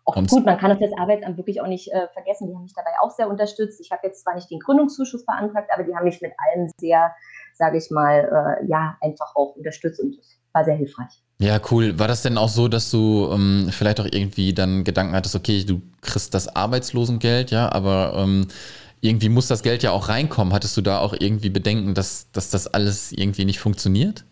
auch 0.09 0.15
und 0.15 0.29
gut, 0.29 0.45
man 0.45 0.57
kann 0.57 0.77
das 0.79 0.91
Arbeitsamt 0.97 1.37
wirklich 1.37 1.61
auch 1.61 1.67
nicht 1.67 1.91
äh, 1.91 2.07
vergessen, 2.13 2.47
die 2.47 2.55
haben 2.55 2.63
mich 2.63 2.73
dabei 2.73 2.91
auch 3.01 3.11
sehr 3.11 3.29
unterstützt. 3.29 3.79
Ich 3.79 3.91
habe 3.91 4.01
jetzt 4.03 4.23
zwar 4.23 4.35
nicht 4.35 4.49
den 4.49 4.59
Gründungszuschuss 4.59 5.25
beantragt, 5.25 5.69
aber 5.73 5.83
die 5.83 5.95
haben 5.95 6.05
mich 6.05 6.21
mit 6.21 6.31
allem 6.37 6.69
sehr, 6.79 7.13
sage 7.53 7.77
ich 7.77 7.89
mal, 7.91 8.57
äh, 8.61 8.65
ja, 8.67 8.97
einfach 9.01 9.35
auch 9.35 9.55
unterstützt 9.55 9.99
und 9.99 10.17
das 10.17 10.39
war 10.53 10.65
sehr 10.65 10.75
hilfreich. 10.75 11.21
Ja, 11.41 11.59
cool. 11.71 11.97
War 11.97 12.07
das 12.07 12.23
denn 12.23 12.37
auch 12.37 12.49
so, 12.49 12.67
dass 12.67 12.91
du 12.91 13.29
ähm, 13.31 13.69
vielleicht 13.71 14.01
auch 14.01 14.07
irgendwie 14.11 14.53
dann 14.53 14.83
Gedanken 14.83 15.15
hattest, 15.15 15.35
okay, 15.35 15.63
du 15.63 15.81
kriegst 16.01 16.33
das 16.33 16.53
Arbeitslosengeld, 16.53 17.51
ja, 17.51 17.71
aber 17.71 18.13
ähm, 18.15 18.47
irgendwie 19.01 19.29
muss 19.29 19.47
das 19.47 19.63
Geld 19.63 19.83
ja 19.83 19.91
auch 19.91 20.09
reinkommen. 20.09 20.53
Hattest 20.53 20.75
du 20.75 20.81
da 20.81 20.99
auch 20.99 21.15
irgendwie 21.17 21.49
Bedenken, 21.49 21.93
dass, 21.93 22.29
dass 22.31 22.49
das 22.49 22.67
alles 22.67 23.11
irgendwie 23.11 23.45
nicht 23.45 23.59
funktioniert? 23.59 24.25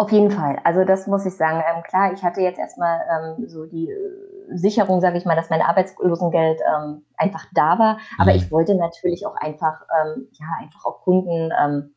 Auf 0.00 0.12
jeden 0.12 0.30
Fall. 0.30 0.58
Also 0.64 0.84
das 0.84 1.06
muss 1.06 1.26
ich 1.26 1.36
sagen. 1.36 1.58
Ähm, 1.58 1.82
klar, 1.82 2.10
ich 2.14 2.22
hatte 2.22 2.40
jetzt 2.40 2.58
erstmal 2.58 3.00
ähm, 3.12 3.46
so 3.46 3.66
die 3.66 3.90
äh, 3.90 4.56
Sicherung, 4.56 5.02
sage 5.02 5.18
ich 5.18 5.26
mal, 5.26 5.36
dass 5.36 5.50
mein 5.50 5.60
Arbeitslosengeld 5.60 6.58
ähm, 6.66 7.04
einfach 7.18 7.44
da 7.52 7.78
war. 7.78 7.98
Aber 8.16 8.30
mhm. 8.30 8.38
ich 8.38 8.50
wollte 8.50 8.76
natürlich 8.76 9.26
auch 9.26 9.36
einfach, 9.36 9.82
ähm, 10.00 10.28
ja, 10.32 10.46
einfach 10.58 10.86
auch 10.86 11.02
Kunden 11.02 11.52
ähm, 11.62 11.94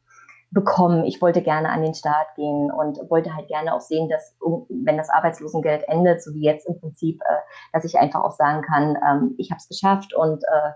bekommen. 0.52 1.06
Ich 1.06 1.22
wollte 1.22 1.42
gerne 1.42 1.70
an 1.70 1.82
den 1.82 1.94
Start 1.94 2.28
gehen 2.36 2.72
und 2.72 3.00
wollte 3.10 3.38
halt 3.38 3.48
gerne 3.48 3.74
auch 3.74 3.80
sehen, 3.80 4.10
dass 4.10 4.36
wenn 4.68 4.98
das 4.98 5.10
Arbeitslosengeld 5.10 5.88
endet, 5.88 6.22
so 6.22 6.34
wie 6.34 6.44
jetzt 6.44 6.68
im 6.68 6.78
Prinzip, 6.82 7.22
äh, 7.22 7.38
dass 7.72 7.86
ich 7.86 7.98
einfach 7.98 8.22
auch 8.22 8.34
sagen 8.34 8.64
kann, 8.64 8.98
ähm, 9.10 9.36
ich 9.38 9.50
habe 9.50 9.60
es 9.60 9.70
geschafft 9.70 10.14
und 10.14 10.44
äh, 10.44 10.72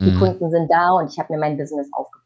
die 0.00 0.10
mhm. 0.10 0.18
Kunden 0.18 0.50
sind 0.50 0.68
da 0.68 0.90
und 0.94 1.12
ich 1.12 1.20
habe 1.20 1.32
mir 1.32 1.38
mein 1.38 1.56
Business 1.56 1.88
aufgebaut. 1.92 2.21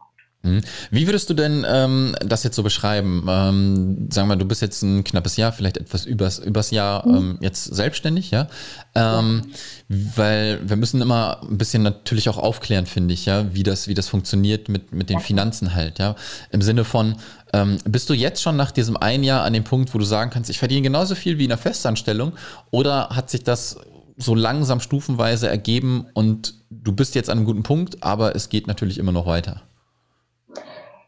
Mhm. 0.46 0.60
Wie 0.90 1.06
würdest 1.06 1.28
du 1.28 1.34
denn 1.34 1.66
ähm, 1.68 2.16
das 2.20 2.42
jetzt 2.42 2.56
so 2.56 2.62
beschreiben? 2.62 3.26
Ähm, 3.28 4.08
sagen 4.10 4.28
wir, 4.28 4.36
du 4.36 4.46
bist 4.46 4.62
jetzt 4.62 4.82
ein 4.82 5.04
knappes 5.04 5.36
Jahr, 5.36 5.52
vielleicht 5.52 5.76
etwas 5.76 6.06
übers, 6.06 6.38
übers 6.38 6.70
Jahr 6.70 7.06
mhm. 7.06 7.16
ähm, 7.16 7.38
jetzt 7.42 7.64
selbstständig, 7.64 8.30
ja? 8.30 8.48
Ähm? 8.94 9.42
Weil 9.88 10.60
wir 10.66 10.76
müssen 10.76 11.02
immer 11.02 11.42
ein 11.42 11.58
bisschen 11.58 11.82
natürlich 11.82 12.28
auch 12.28 12.38
aufklären, 12.38 12.86
finde 12.86 13.12
ich, 13.12 13.26
ja, 13.26 13.54
wie 13.54 13.62
das, 13.62 13.86
wie 13.86 13.94
das 13.94 14.08
funktioniert 14.08 14.68
mit, 14.68 14.92
mit 14.92 15.10
den. 15.10 15.20
Finanzen 15.26 15.74
halt, 15.74 15.98
ja. 15.98 16.14
Im 16.50 16.62
Sinne 16.62 16.84
von, 16.84 17.16
ähm, 17.52 17.78
bist 17.84 18.08
du 18.08 18.14
jetzt 18.14 18.42
schon 18.42 18.56
nach 18.56 18.70
diesem 18.70 18.96
ein 18.96 19.24
Jahr 19.24 19.44
an 19.44 19.52
dem 19.52 19.64
Punkt, 19.64 19.92
wo 19.92 19.98
du 19.98 20.04
sagen 20.04 20.30
kannst, 20.30 20.48
ich 20.50 20.58
verdiene 20.58 20.82
genauso 20.82 21.14
viel 21.14 21.38
wie 21.38 21.44
in 21.44 21.52
einer 21.52 21.60
Festanstellung, 21.60 22.32
oder 22.70 23.10
hat 23.10 23.28
sich 23.28 23.42
das 23.42 23.76
so 24.16 24.34
langsam 24.34 24.80
stufenweise 24.80 25.48
ergeben 25.48 26.06
und 26.14 26.54
du 26.70 26.92
bist 26.92 27.14
jetzt 27.14 27.28
an 27.28 27.38
einem 27.38 27.46
guten 27.46 27.62
Punkt, 27.62 28.02
aber 28.02 28.34
es 28.34 28.48
geht 28.48 28.66
natürlich 28.66 28.98
immer 28.98 29.12
noch 29.12 29.26
weiter? 29.26 29.62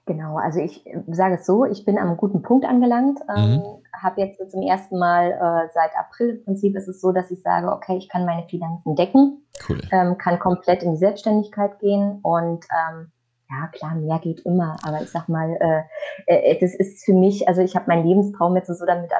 Genau, 0.08 0.38
also 0.38 0.58
ich 0.58 0.86
äh, 0.86 1.02
sage 1.08 1.34
es 1.34 1.44
so, 1.44 1.66
ich 1.66 1.84
bin 1.84 1.98
am 1.98 2.16
guten 2.16 2.40
Punkt 2.40 2.64
angelangt. 2.64 3.20
Ähm, 3.28 3.56
mhm. 3.56 3.62
Habe 3.92 4.22
jetzt 4.22 4.50
zum 4.50 4.62
ersten 4.62 4.98
Mal 4.98 5.32
äh, 5.32 5.68
seit 5.74 5.94
April 5.98 6.30
im 6.30 6.44
Prinzip 6.44 6.74
ist 6.76 6.88
es 6.88 7.02
so, 7.02 7.12
dass 7.12 7.30
ich 7.30 7.42
sage, 7.42 7.70
okay, 7.70 7.98
ich 7.98 8.08
kann 8.08 8.24
meine 8.24 8.48
Finanzen 8.48 8.96
decken, 8.96 9.46
cool. 9.68 9.82
ähm, 9.92 10.16
kann 10.16 10.38
komplett 10.38 10.82
in 10.82 10.92
die 10.92 10.96
Selbstständigkeit 10.96 11.78
gehen 11.78 12.20
und 12.22 12.64
ähm, 12.72 13.12
ja 13.50 13.66
klar, 13.70 13.96
mehr 13.96 14.18
geht 14.18 14.40
immer, 14.46 14.76
aber 14.82 15.02
ich 15.02 15.10
sag 15.10 15.28
mal, 15.28 15.84
äh, 16.26 16.52
äh, 16.52 16.58
das 16.58 16.74
ist 16.74 17.04
für 17.04 17.12
mich, 17.12 17.46
also 17.46 17.60
ich 17.60 17.76
habe 17.76 17.84
meinen 17.88 18.06
Lebenstraum 18.06 18.56
jetzt 18.56 18.68
so 18.68 18.86
damit 18.86 19.10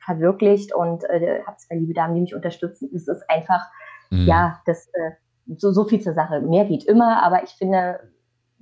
verwirklicht 0.00 0.74
und 0.74 1.04
äh, 1.04 1.42
habe 1.46 1.56
zwei 1.58 1.76
liebe 1.76 1.94
Damen, 1.94 2.16
die 2.16 2.22
mich 2.22 2.34
unterstützen. 2.34 2.90
Es 2.92 3.06
ist 3.06 3.22
einfach, 3.30 3.64
mhm. 4.10 4.26
ja, 4.26 4.60
das 4.66 4.88
äh, 4.94 5.12
so, 5.58 5.70
so 5.70 5.84
viel 5.84 6.00
zur 6.00 6.14
Sache. 6.14 6.40
Mehr 6.40 6.64
geht 6.64 6.84
immer, 6.84 7.22
aber 7.22 7.44
ich 7.44 7.50
finde, 7.50 8.00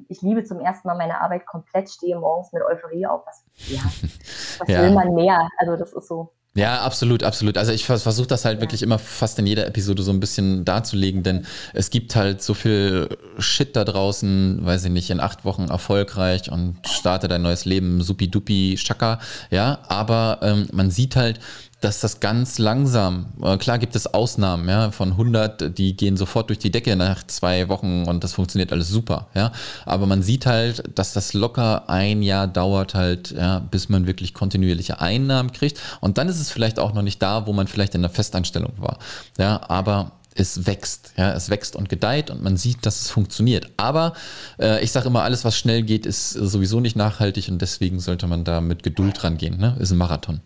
ich 0.09 0.23
liebe 0.23 0.45
zum 0.45 0.61
ersten 0.61 0.89
Mal 0.89 0.97
meine 0.97 1.21
Arbeit 1.21 1.47
komplett, 1.47 1.91
stehe 1.91 2.19
morgens 2.19 2.53
mit 2.53 2.63
Euphorie 2.63 3.07
auf. 3.07 3.23
Was, 3.27 3.45
ja, 3.69 3.81
was 4.59 4.69
ja. 4.69 4.83
will 4.83 4.93
man 4.93 5.15
mehr? 5.15 5.49
Also 5.59 5.77
das 5.77 5.93
ist 5.93 6.09
so. 6.09 6.33
Ja, 6.55 6.83
absolut, 6.83 7.23
absolut. 7.23 7.57
Also 7.57 7.73
ich 7.73 7.87
versuche 7.87 8.27
das 8.27 8.45
halt 8.45 8.57
ja. 8.57 8.61
wirklich 8.61 8.83
immer 8.83 8.99
fast 8.99 9.39
in 9.39 9.47
jeder 9.47 9.67
Episode 9.67 10.03
so 10.03 10.13
ein 10.13 10.21
bisschen 10.21 10.67
darzulegen, 10.67 11.23
denn 11.23 11.47
es 11.73 11.89
gibt 11.89 12.15
halt 12.15 12.43
so 12.43 12.53
viel 12.53 13.09
Shit 13.39 13.75
da 13.75 13.85
draußen, 13.85 14.61
weiß 14.63 14.85
ich 14.85 14.91
nicht, 14.91 15.09
in 15.09 15.21
acht 15.21 15.47
Wochen 15.47 15.69
erfolgreich 15.69 16.53
und 16.53 16.77
starte 16.87 17.27
dein 17.29 17.41
neues 17.41 17.65
Leben, 17.65 18.03
supi-dupi, 18.03 18.77
schaka, 18.77 19.19
ja, 19.51 19.79
aber 19.89 20.41
ähm, 20.43 20.69
man 20.73 20.91
sieht 20.91 21.17
halt, 21.17 21.41
dass 21.83 22.01
das 22.01 22.21
ganz 22.21 22.59
langsam, 22.59 23.27
äh, 23.43 23.59
klar 23.59 23.79
gibt 23.79 23.97
es 23.97 24.07
Ausnahmen, 24.07 24.69
ja, 24.69 24.91
von 24.93 25.11
100, 25.11 25.77
die 25.77 25.97
gehen 25.97 26.17
sofort 26.17 26.49
durch 26.49 26.59
die 26.59 26.71
Decke 26.71 26.97
nach 26.97 27.27
zwei 27.27 27.69
Wochen 27.69 28.05
und 28.05 28.25
das 28.25 28.35
funktioniert 28.35 28.73
alles 28.73 28.89
super, 28.89 29.27
ja, 29.35 29.53
aber 29.85 30.07
man 30.07 30.23
sieht 30.23 30.47
halt, 30.47 30.85
dass 30.95 31.13
das 31.13 31.35
locker 31.35 31.91
ein 31.91 32.23
Jahr 32.23 32.47
dauert 32.47 32.95
halt, 32.95 33.33
ja, 33.33 33.59
bis 33.59 33.89
man 33.89 34.07
wirklich 34.07 34.33
kontinuierliche 34.33 35.01
Einnahmen 35.01 35.53
kriegt 35.53 35.79
und 36.01 36.19
dann 36.19 36.29
ist 36.29 36.41
es 36.41 36.51
vielleicht 36.51 36.79
auch 36.79 36.95
noch 36.95 37.03
nicht 37.03 37.21
da, 37.21 37.47
wo 37.47 37.53
man 37.53 37.67
vielleicht 37.67 37.95
in 37.95 38.03
der 38.03 38.11
Festanstellung 38.11 38.73
war, 38.79 38.99
ja, 39.37 39.61
aber 39.69 40.13
es 40.35 40.67
wächst, 40.67 41.13
ja, 41.17 41.33
es 41.33 41.51
wächst 41.51 41.77
und 41.77 41.89
gedeiht 41.89 42.31
und 42.31 42.43
man 42.43 42.57
sieht, 42.57 42.87
dass 42.87 43.03
es 43.03 43.11
funktioniert. 43.11 43.71
Aber 43.77 44.15
äh, 44.59 44.83
ich 44.83 44.91
sage 44.91 45.09
immer, 45.09 45.25
alles, 45.25 45.45
was 45.45 45.59
schnell 45.59 45.83
geht, 45.83 46.07
ist 46.07 46.31
sowieso 46.31 46.81
nicht 46.81 46.97
nachhaltig 46.97 47.51
und 47.51 47.61
deswegen 47.61 48.01
sollte 48.01 48.27
man 48.27 48.43
da 48.43 48.63
mit 48.63 48.83
Geduld 48.83 49.23
rangehen. 49.25 49.59
Ne? 49.59 49.77
Ist 49.79 49.91
ein 49.91 49.99
Marathon. 49.99 50.41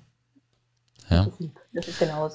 Ja. 1.10 1.26
Das 1.72 1.88
ist 1.88 1.98
genau. 1.98 2.30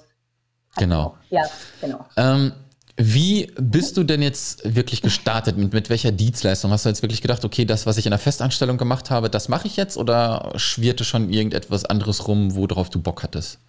Genau. 0.77 1.17
Ja, 1.29 1.43
genau. 1.81 2.05
Ähm, 2.15 2.53
wie 2.97 3.51
bist 3.59 3.97
du 3.97 4.03
denn 4.03 4.21
jetzt 4.21 4.75
wirklich 4.75 5.01
gestartet? 5.01 5.57
Mit, 5.57 5.73
mit 5.73 5.89
welcher 5.89 6.11
Dienstleistung? 6.11 6.71
Hast 6.71 6.85
du 6.85 6.89
jetzt 6.89 7.01
wirklich 7.01 7.21
gedacht, 7.21 7.43
okay, 7.43 7.65
das, 7.65 7.85
was 7.85 7.97
ich 7.97 8.05
in 8.05 8.11
der 8.11 8.19
Festanstellung 8.19 8.77
gemacht 8.77 9.09
habe, 9.09 9.29
das 9.29 9.49
mache 9.49 9.67
ich 9.67 9.75
jetzt? 9.75 9.97
Oder 9.97 10.51
schwirrte 10.55 11.03
schon 11.03 11.29
irgendetwas 11.29 11.85
anderes 11.85 12.27
rum, 12.27 12.55
worauf 12.55 12.89
du 12.89 13.01
Bock 13.01 13.23
hattest? 13.23 13.59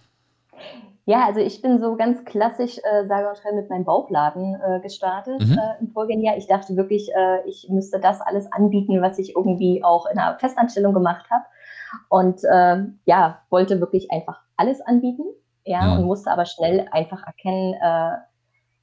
Ja, 1.05 1.25
also 1.25 1.41
ich 1.41 1.61
bin 1.61 1.81
so 1.81 1.97
ganz 1.97 2.23
klassisch, 2.23 2.77
äh, 2.77 3.07
sage 3.07 3.27
und 3.27 3.37
schreibe, 3.37 3.57
mit 3.57 3.69
meinem 3.69 3.83
Bauchladen 3.83 4.55
äh, 4.55 4.79
gestartet 4.79 5.41
mhm. 5.41 5.57
äh, 5.57 5.81
im 5.81 5.91
vorigen 5.91 6.21
Jahr. 6.21 6.37
Ich 6.37 6.47
dachte 6.47 6.77
wirklich, 6.77 7.09
äh, 7.13 7.45
ich 7.45 7.67
müsste 7.69 7.99
das 7.99 8.21
alles 8.21 8.49
anbieten, 8.51 9.01
was 9.01 9.19
ich 9.19 9.35
irgendwie 9.35 9.83
auch 9.83 10.05
in 10.05 10.17
einer 10.17 10.39
Festanstellung 10.39 10.93
gemacht 10.93 11.25
habe. 11.29 11.43
Und 12.09 12.43
äh, 12.43 12.83
ja, 13.05 13.41
wollte 13.49 13.79
wirklich 13.79 14.11
einfach 14.11 14.39
alles 14.57 14.81
anbieten, 14.81 15.25
ja, 15.65 15.81
mhm. 15.81 15.99
und 15.99 16.05
musste 16.05 16.31
aber 16.31 16.45
schnell 16.45 16.87
einfach 16.91 17.25
erkennen, 17.25 17.73
äh, 17.81 18.17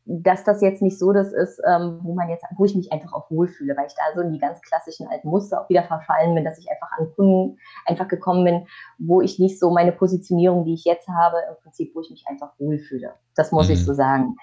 dass 0.07 0.45
das 0.45 0.61
jetzt 0.61 0.83
nicht 0.83 0.99
so 0.99 1.13
das 1.13 1.33
ist, 1.33 1.61
ähm, 1.67 2.01
wo 2.03 2.15
man 2.15 2.29
jetzt, 2.29 2.45
wo 2.57 2.65
ich 2.65 2.75
mich 2.75 2.91
einfach 2.93 3.13
auch 3.13 3.31
wohlfühle, 3.31 3.77
weil 3.77 3.87
ich 3.87 3.95
da 3.95 4.03
so 4.15 4.23
in 4.23 4.33
die 4.33 4.39
ganz 4.39 4.61
klassischen 4.61 5.07
alten 5.07 5.29
Muster 5.29 5.61
auch 5.61 5.69
wieder 5.69 5.85
verfallen 5.85 6.35
bin, 6.35 6.45
dass 6.45 6.59
ich 6.59 6.69
einfach 6.71 6.91
an 6.99 7.13
Kunden 7.15 7.59
einfach 7.87 8.09
gekommen 8.09 8.45
bin, 8.45 8.67
wo 8.99 9.21
ich 9.21 9.39
nicht 9.39 9.61
so 9.61 9.71
meine 9.71 9.93
Positionierung, 9.93 10.65
die 10.65 10.75
ich 10.75 10.85
jetzt 10.85 11.07
habe, 11.09 11.37
im 11.49 11.55
Prinzip, 11.63 11.95
wo 11.95 12.01
ich 12.01 12.11
mich 12.11 12.25
einfach 12.29 12.53
wohlfühle. 12.59 13.15
Das 13.37 13.53
muss 13.53 13.69
mhm. 13.69 13.75
ich 13.75 13.85
so 13.85 13.93
sagen. 13.93 14.37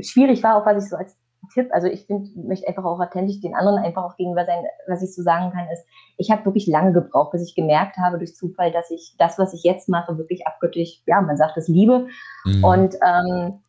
Schwierig 0.00 0.42
war 0.42 0.56
auch, 0.56 0.66
was 0.66 0.84
ich 0.84 0.90
so 0.90 0.96
als 0.96 1.16
Tipp, 1.48 1.68
also 1.72 1.86
ich 1.86 2.06
finde, 2.06 2.28
möchte 2.36 2.68
einfach 2.68 2.84
auch 2.84 3.00
authentisch 3.00 3.40
den 3.40 3.54
anderen 3.54 3.78
einfach 3.78 4.04
auch 4.04 4.16
gegenüber 4.16 4.44
sein, 4.44 4.64
was 4.86 5.02
ich 5.02 5.14
so 5.14 5.22
sagen 5.22 5.50
kann, 5.52 5.66
ist, 5.72 5.84
ich 6.16 6.30
habe 6.30 6.44
wirklich 6.44 6.66
lange 6.66 6.92
gebraucht, 6.92 7.32
bis 7.32 7.42
ich 7.42 7.54
gemerkt 7.54 7.96
habe 7.98 8.18
durch 8.18 8.34
Zufall, 8.34 8.72
dass 8.72 8.90
ich 8.90 9.14
das, 9.18 9.38
was 9.38 9.54
ich 9.54 9.62
jetzt 9.62 9.88
mache, 9.88 10.18
wirklich 10.18 10.46
abgöttlich, 10.46 11.02
ja, 11.06 11.20
man 11.20 11.36
sagt 11.36 11.56
es 11.56 11.68
liebe. 11.68 12.06
Mhm. 12.44 12.64
Und 12.64 12.94
ähm, 13.02 13.60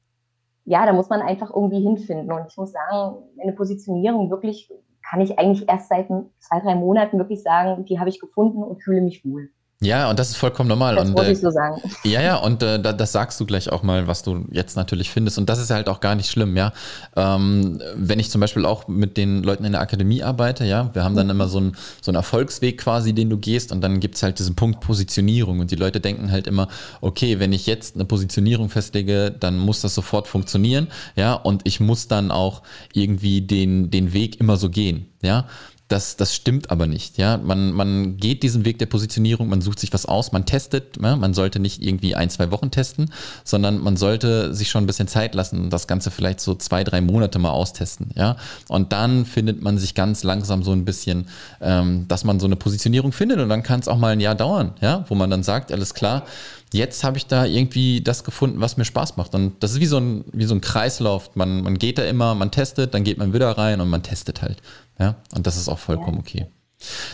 ja, 0.66 0.86
da 0.86 0.94
muss 0.94 1.10
man 1.10 1.22
einfach 1.22 1.50
irgendwie 1.54 1.82
hinfinden. 1.82 2.32
Und 2.32 2.48
ich 2.48 2.58
muss 2.58 2.74
sagen, 2.74 3.18
eine 3.42 3.54
Positionierung 3.54 4.30
wirklich 4.30 4.70
kann 5.10 5.22
ich 5.22 5.40
eigentlich 5.40 5.70
erst 5.70 5.90
seit 5.90 6.08
zwei, 6.40 6.60
drei 6.60 6.76
Monaten 6.76 7.18
wirklich 7.18 7.42
sagen, 7.42 7.86
die 7.86 8.00
habe 8.00 8.10
ich 8.10 8.20
gefunden 8.20 8.64
und 8.64 8.84
fühle 8.84 9.02
mich 9.02 9.24
wohl. 9.24 9.50
Ja, 9.80 10.10
und 10.10 10.18
das 10.18 10.32
ist 10.32 10.38
vollkommen 10.38 10.70
normal. 10.70 10.96
Das 10.96 11.06
und, 11.06 11.12
muss 11.12 11.26
äh, 11.26 11.32
ich 11.34 11.40
so 11.40 11.52
sagen. 11.52 11.80
Ja, 12.04 12.22
ja, 12.22 12.38
und 12.38 12.64
äh, 12.64 12.82
das 12.82 13.12
sagst 13.12 13.40
du 13.40 13.46
gleich 13.46 13.72
auch 13.72 13.84
mal, 13.84 14.08
was 14.08 14.24
du 14.24 14.46
jetzt 14.50 14.76
natürlich 14.76 15.12
findest. 15.12 15.38
Und 15.38 15.50
das 15.50 15.60
ist 15.60 15.70
halt 15.70 15.88
auch 15.88 16.00
gar 16.00 16.16
nicht 16.16 16.32
schlimm, 16.32 16.58
ja. 16.58 16.74
Ähm, 17.16 17.80
wenn 17.96 18.20
ich 18.20 18.32
zum 18.32 18.42
Beispiel 18.42 18.66
auch 18.66 18.88
mit 18.88 19.18
den 19.18 19.44
Leuten 19.44 19.66
in 19.66 19.74
der 19.74 19.82
Akademie 19.82 20.24
arbeite, 20.24 20.66
ja, 20.66 20.90
wir 20.94 21.04
haben 21.04 21.16
dann 21.16 21.30
immer 21.30 21.48
so 21.48 21.60
einen 21.60 21.78
so 22.02 22.10
einen 22.10 22.16
Erfolgsweg 22.16 22.80
quasi, 22.80 23.14
den 23.14 23.30
du 23.30 23.38
gehst, 23.38 23.72
und 23.72 23.82
dann 23.82 24.00
gibt's 24.00 24.24
halt 24.24 24.40
diesen 24.40 24.56
Punkt 24.56 24.80
Positionierung. 24.80 25.60
Und 25.60 25.70
die 25.70 25.76
Leute 25.76 26.00
denken 26.00 26.32
halt 26.32 26.48
immer, 26.48 26.70
okay, 27.02 27.40
wenn 27.40 27.54
ich 27.54 27.68
jetzt 27.68 27.96
eine 27.96 28.06
Positionierung 28.06 28.70
festlege, 28.70 29.30
dann 29.40 29.60
muss 29.60 29.82
das 29.82 29.94
sofort 29.94 30.28
funktionieren, 30.28 30.88
ja, 31.16 31.34
und 31.34 31.62
ich 31.68 31.80
muss 31.80 32.08
dann 32.08 32.32
auch 32.32 32.64
irgendwie 32.94 33.42
den, 33.42 33.92
den 33.92 34.14
Weg 34.14 34.40
immer 34.40 34.58
so 34.58 34.72
gehen, 34.72 35.06
ja. 35.22 35.46
Das, 35.88 36.18
das 36.18 36.36
stimmt 36.36 36.70
aber 36.70 36.86
nicht. 36.86 37.18
Ja? 37.18 37.38
Man, 37.38 37.72
man 37.72 38.18
geht 38.18 38.44
diesen 38.44 38.66
Weg 38.66 38.78
der 38.80 38.88
Positionierung, 38.88 39.48
man 39.48 39.62
sucht 39.62 39.80
sich 39.80 39.94
was 39.94 40.06
aus, 40.06 40.34
man 40.34 40.46
testet. 40.46 40.98
Ja? 41.02 41.16
Man 41.16 41.34
sollte 41.34 41.60
nicht 41.60 41.82
irgendwie 41.82 42.14
ein, 42.14 42.30
zwei 42.30 42.52
Wochen 42.52 42.72
testen, 42.72 43.12
sondern 43.46 43.80
man 43.80 43.96
sollte 43.96 44.54
sich 44.54 44.70
schon 44.70 44.84
ein 44.84 44.88
bisschen 44.88 45.08
Zeit 45.08 45.34
lassen 45.34 45.62
und 45.62 45.70
das 45.70 45.88
Ganze 45.88 46.12
vielleicht 46.12 46.42
so 46.42 46.56
zwei, 46.56 46.84
drei 46.84 47.00
Monate 47.00 47.40
mal 47.40 47.52
austesten. 47.52 48.12
Ja? 48.16 48.36
Und 48.68 48.92
dann 48.92 49.26
findet 49.26 49.62
man 49.62 49.78
sich 49.78 49.96
ganz 49.96 50.24
langsam 50.24 50.62
so 50.62 50.74
ein 50.74 50.84
bisschen, 50.84 51.28
ähm, 51.62 52.06
dass 52.10 52.26
man 52.26 52.42
so 52.42 52.48
eine 52.48 52.58
Positionierung 52.58 53.14
findet 53.14 53.40
und 53.40 53.48
dann 53.48 53.64
kann 53.64 53.80
es 53.80 53.88
auch 53.88 53.98
mal 53.98 54.10
ein 54.10 54.20
Jahr 54.20 54.36
dauern, 54.36 54.74
ja? 54.82 55.06
wo 55.08 55.16
man 55.16 55.30
dann 55.30 55.44
sagt, 55.44 55.72
alles 55.72 55.94
klar, 55.94 56.26
jetzt 56.74 57.04
habe 57.04 57.18
ich 57.18 57.28
da 57.28 57.46
irgendwie 57.46 58.02
das 58.02 58.24
gefunden, 58.24 58.60
was 58.62 58.78
mir 58.78 58.86
Spaß 58.86 59.18
macht. 59.18 59.34
Und 59.36 59.62
das 59.64 59.72
ist 59.72 59.80
wie 59.80 59.86
so 59.86 59.98
ein, 59.98 60.26
wie 60.34 60.46
so 60.46 60.56
ein 60.56 60.62
Kreislauf. 60.62 61.36
Man, 61.36 61.64
man 61.64 61.78
geht 61.78 61.98
da 61.98 62.04
immer, 62.04 62.36
man 62.36 62.52
testet, 62.52 62.94
dann 62.94 63.04
geht 63.04 63.18
man 63.18 63.34
wieder 63.34 63.58
rein 63.58 63.82
und 63.82 63.90
man 63.90 64.04
testet 64.04 64.42
halt. 64.42 64.62
Ja, 65.00 65.16
und 65.36 65.48
das 65.48 65.58
ist 65.58 65.70
auch 65.70 65.80
vollkommen 65.80 66.18
okay. 66.20 66.48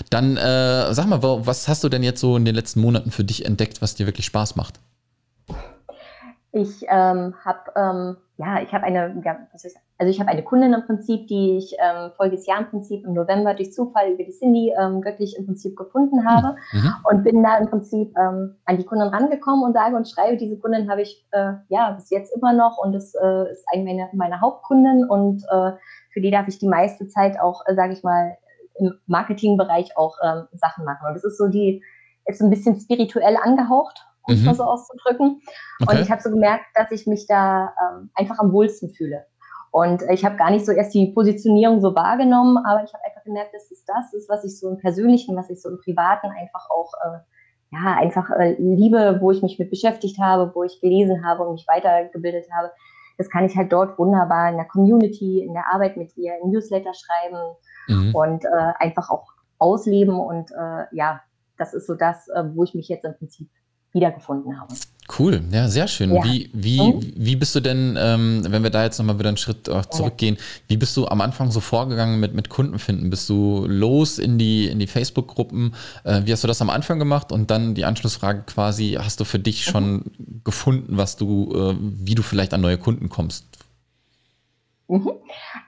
Dann 0.09 0.35
äh, 0.37 0.93
sag 0.93 1.07
mal, 1.07 1.21
was 1.21 1.67
hast 1.67 1.83
du 1.83 1.89
denn 1.89 2.03
jetzt 2.03 2.19
so 2.19 2.35
in 2.35 2.45
den 2.45 2.55
letzten 2.55 2.81
Monaten 2.81 3.11
für 3.11 3.23
dich 3.23 3.45
entdeckt, 3.45 3.81
was 3.81 3.95
dir 3.95 4.05
wirklich 4.05 4.25
Spaß 4.25 4.55
macht? 4.55 4.79
Ich 6.51 6.83
ähm, 6.89 7.33
habe 7.43 7.71
ähm, 7.75 8.17
ja, 8.37 8.61
ich 8.61 8.73
habe 8.73 8.85
eine, 8.85 9.21
ja, 9.23 9.37
ist, 9.53 9.77
also 9.97 10.09
ich 10.09 10.19
habe 10.19 10.29
eine 10.29 10.43
Kundin 10.43 10.73
im 10.73 10.85
Prinzip, 10.85 11.27
die 11.27 11.57
ich 11.57 11.75
ähm, 11.79 12.11
voriges 12.17 12.45
Jahr 12.47 12.59
im 12.59 12.69
Prinzip 12.69 13.05
im 13.05 13.13
November 13.13 13.53
durch 13.53 13.71
Zufall 13.73 14.11
über 14.11 14.23
die 14.23 14.31
Cindy 14.31 14.73
ähm, 14.77 15.01
göttlich 15.01 15.37
im 15.37 15.45
Prinzip 15.45 15.77
gefunden 15.77 16.27
habe 16.27 16.55
mhm. 16.71 16.79
mhm. 16.79 16.93
und 17.09 17.23
bin 17.23 17.43
da 17.43 17.57
im 17.57 17.69
Prinzip 17.69 18.13
ähm, 18.17 18.55
an 18.65 18.77
die 18.77 18.85
Kundin 18.85 19.09
rangekommen 19.09 19.63
und 19.63 19.73
sage 19.73 19.95
und 19.95 20.09
schreibe, 20.09 20.37
diese 20.37 20.57
Kundin 20.57 20.89
habe 20.89 21.03
ich 21.03 21.25
äh, 21.31 21.53
ja 21.69 21.91
bis 21.91 22.09
jetzt 22.09 22.35
immer 22.35 22.53
noch 22.53 22.77
und 22.77 22.93
das 22.93 23.13
äh, 23.13 23.51
ist 23.51 23.65
eine 23.71 23.83
meiner 23.83 24.09
meine 24.13 24.41
Hauptkundin 24.41 25.05
und 25.07 25.43
äh, 25.43 25.71
für 26.11 26.21
die 26.21 26.31
darf 26.31 26.47
ich 26.47 26.59
die 26.59 26.67
meiste 26.67 27.07
Zeit 27.07 27.39
auch, 27.39 27.63
äh, 27.67 27.75
sage 27.75 27.93
ich 27.93 28.03
mal, 28.03 28.37
im 28.79 28.93
Marketingbereich 29.07 29.97
auch 29.97 30.17
ähm, 30.23 30.47
Sachen 30.53 30.85
machen. 30.85 31.07
Und 31.07 31.13
das 31.13 31.23
ist 31.23 31.37
so 31.37 31.47
die, 31.47 31.83
ist 32.25 32.41
ein 32.41 32.49
bisschen 32.49 32.79
spirituell 32.79 33.37
angehaucht, 33.37 34.05
um 34.23 34.33
es 34.33 34.39
mhm. 34.39 34.47
mal 34.47 34.55
so 34.55 34.63
auszudrücken. 34.63 35.41
Okay. 35.81 35.95
Und 35.95 36.01
ich 36.01 36.11
habe 36.11 36.21
so 36.21 36.29
gemerkt, 36.29 36.65
dass 36.75 36.91
ich 36.91 37.05
mich 37.05 37.27
da 37.27 37.73
ähm, 37.81 38.09
einfach 38.15 38.39
am 38.39 38.51
wohlsten 38.51 38.89
fühle. 38.89 39.25
Und 39.73 40.03
ich 40.09 40.23
habe 40.23 40.37
gar 40.37 40.51
nicht 40.51 40.65
so 40.65 40.71
erst 40.71 40.93
die 40.93 41.07
Positionierung 41.07 41.81
so 41.81 41.93
wahrgenommen, 41.95 42.57
aber 42.63 42.83
ich 42.83 42.93
habe 42.93 43.03
einfach 43.03 43.23
gemerkt, 43.23 43.53
dass 43.53 43.69
es 43.71 43.83
das 43.85 44.13
ist, 44.13 44.29
was 44.29 44.45
ich 44.45 44.57
so 44.57 44.69
im 44.69 44.77
Persönlichen, 44.77 45.35
was 45.35 45.49
ich 45.49 45.61
so 45.61 45.67
im 45.69 45.79
Privaten 45.79 46.27
einfach 46.27 46.69
auch, 46.69 46.93
äh, 47.03 47.17
ja, 47.71 47.97
einfach 47.97 48.29
äh, 48.29 48.55
liebe, 48.59 49.17
wo 49.19 49.31
ich 49.31 49.41
mich 49.41 49.57
mit 49.57 49.71
beschäftigt 49.71 50.19
habe, 50.19 50.51
wo 50.53 50.63
ich 50.63 50.79
gelesen 50.79 51.25
habe 51.25 51.43
und 51.43 51.53
mich 51.53 51.65
weitergebildet 51.67 52.45
habe 52.55 52.69
das 53.17 53.29
kann 53.29 53.45
ich 53.45 53.55
halt 53.55 53.71
dort 53.71 53.97
wunderbar 53.99 54.49
in 54.49 54.57
der 54.57 54.65
Community, 54.65 55.43
in 55.43 55.53
der 55.53 55.67
Arbeit 55.71 55.97
mit 55.97 56.15
ihr, 56.17 56.33
in 56.41 56.51
Newsletter 56.51 56.91
schreiben 56.93 57.55
mhm. 57.87 58.15
und 58.15 58.45
äh, 58.45 58.73
einfach 58.79 59.09
auch 59.09 59.27
ausleben. 59.59 60.15
Und 60.15 60.51
äh, 60.51 60.85
ja, 60.91 61.21
das 61.57 61.73
ist 61.73 61.87
so 61.87 61.95
das, 61.95 62.27
äh, 62.29 62.43
wo 62.53 62.63
ich 62.63 62.73
mich 62.73 62.87
jetzt 62.87 63.05
im 63.05 63.15
Prinzip 63.15 63.49
wiedergefunden 63.91 64.59
habe. 64.59 64.73
Cool, 65.19 65.43
ja, 65.51 65.67
sehr 65.67 65.87
schön. 65.87 66.13
Ja. 66.13 66.23
Wie, 66.23 66.49
wie, 66.53 66.79
wie 67.15 67.35
bist 67.35 67.53
du 67.55 67.59
denn, 67.59 67.97
ähm, 67.99 68.41
wenn 68.47 68.63
wir 68.63 68.69
da 68.69 68.83
jetzt 68.83 68.97
nochmal 68.97 69.19
wieder 69.19 69.29
einen 69.29 69.37
Schritt 69.37 69.67
äh, 69.67 69.81
zurückgehen, 69.89 70.37
wie 70.67 70.77
bist 70.77 70.95
du 70.95 71.07
am 71.07 71.19
Anfang 71.19 71.51
so 71.51 71.59
vorgegangen 71.59 72.19
mit, 72.19 72.33
mit 72.33 72.49
Kunden 72.49 72.79
finden? 72.79 73.09
Bist 73.09 73.27
du 73.29 73.65
los 73.67 74.17
in 74.17 74.37
die, 74.37 74.67
in 74.67 74.79
die 74.79 74.87
Facebook-Gruppen? 74.87 75.75
Äh, 76.05 76.21
wie 76.25 76.31
hast 76.31 76.43
du 76.43 76.47
das 76.47 76.61
am 76.61 76.69
Anfang 76.69 76.99
gemacht? 76.99 77.31
Und 77.31 77.51
dann 77.51 77.75
die 77.75 77.85
Anschlussfrage 77.85 78.43
quasi, 78.45 78.97
hast 78.97 79.19
du 79.19 79.25
für 79.25 79.39
dich 79.39 79.67
mhm. 79.67 79.71
schon 79.71 79.93
mhm. 79.93 80.41
gefunden, 80.43 80.97
was 80.97 81.17
du, 81.17 81.51
äh, 81.53 81.75
wie 81.79 82.15
du 82.15 82.23
vielleicht 82.23 82.53
an 82.53 82.61
neue 82.61 82.77
Kunden 82.77 83.09
kommst? 83.09 83.45
Mhm. 84.93 85.11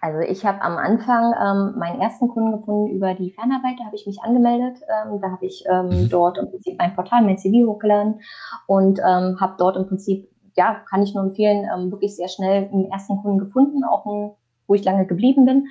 Also 0.02 0.20
ich 0.20 0.46
habe 0.46 0.62
am 0.62 0.78
Anfang 0.78 1.34
ähm, 1.34 1.80
meinen 1.80 2.00
ersten 2.00 2.28
Kunden 2.28 2.52
gefunden 2.52 2.90
über 2.90 3.16
die 3.16 3.32
Fernarbeit, 3.32 3.80
da 3.80 3.86
habe 3.86 3.96
ich 3.96 4.06
mich 4.06 4.22
angemeldet. 4.22 4.82
Ähm, 4.84 5.20
da 5.20 5.32
habe 5.32 5.46
ich 5.46 5.64
ähm, 5.68 5.88
mhm. 5.88 6.10
dort 6.10 6.38
im 6.38 6.50
Prinzip 6.52 6.78
mein 6.78 6.96
Portal, 6.96 7.24
mein 7.24 7.40
CV 7.40 7.68
hochgeladen 7.68 8.22
und 8.68 9.00
ähm, 9.00 9.40
habe 9.40 9.56
dort 9.58 9.78
im 9.78 9.88
Prinzip, 9.88 10.30
ja, 10.56 10.76
kann 10.88 11.02
ich 11.02 11.16
nur 11.16 11.24
empfehlen, 11.24 11.68
ähm, 11.74 11.92
wirklich 11.92 12.16
sehr 12.16 12.28
schnell 12.28 12.70
einen 12.72 12.92
ersten 12.92 13.18
Kunden 13.18 13.40
gefunden, 13.40 13.84
auch 13.84 14.06
einen, 14.06 14.32
wo 14.68 14.76
ich 14.76 14.84
lange 14.84 15.08
geblieben 15.08 15.46
bin. 15.46 15.68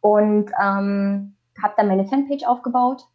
Und 0.00 0.50
ähm, 0.62 1.36
habe 1.62 1.74
dann 1.76 1.88
meine 1.88 2.06
Fanpage 2.06 2.46
aufgebaut 2.46 3.06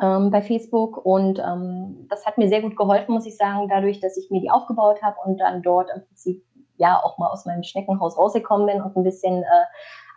ähm, 0.00 0.30
bei 0.30 0.42
Facebook 0.42 1.04
und 1.06 1.38
ähm, 1.38 2.06
das 2.10 2.26
hat 2.26 2.36
mir 2.36 2.48
sehr 2.48 2.62
gut 2.62 2.76
geholfen, 2.76 3.14
muss 3.14 3.26
ich 3.26 3.36
sagen, 3.36 3.68
dadurch, 3.68 4.00
dass 4.00 4.16
ich 4.16 4.30
mir 4.30 4.40
die 4.40 4.50
aufgebaut 4.50 5.02
habe 5.02 5.16
und 5.24 5.38
dann 5.38 5.62
dort 5.62 5.88
im 5.94 6.04
Prinzip 6.04 6.44
ja 6.84 7.00
auch 7.02 7.18
mal 7.18 7.28
aus 7.28 7.46
meinem 7.46 7.62
Schneckenhaus 7.62 8.18
rausgekommen 8.18 8.66
bin 8.66 8.82
und 8.82 8.96
ein 8.96 9.04
bisschen 9.04 9.42
äh, 9.42 9.64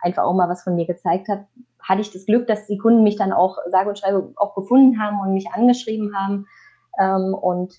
einfach 0.02 0.24
auch 0.24 0.34
mal 0.34 0.48
was 0.48 0.62
von 0.62 0.74
mir 0.74 0.86
gezeigt 0.86 1.28
habe, 1.28 1.46
hatte 1.82 2.02
ich 2.02 2.12
das 2.12 2.26
Glück, 2.26 2.46
dass 2.46 2.66
die 2.66 2.78
Kunden 2.78 3.02
mich 3.02 3.16
dann 3.16 3.32
auch, 3.32 3.56
sage 3.70 3.88
und 3.88 3.98
schreibe, 3.98 4.32
auch 4.36 4.54
gefunden 4.54 5.00
haben 5.02 5.20
und 5.20 5.32
mich 5.32 5.50
angeschrieben 5.50 6.14
haben. 6.16 6.46
Ähm, 7.00 7.34
und 7.34 7.74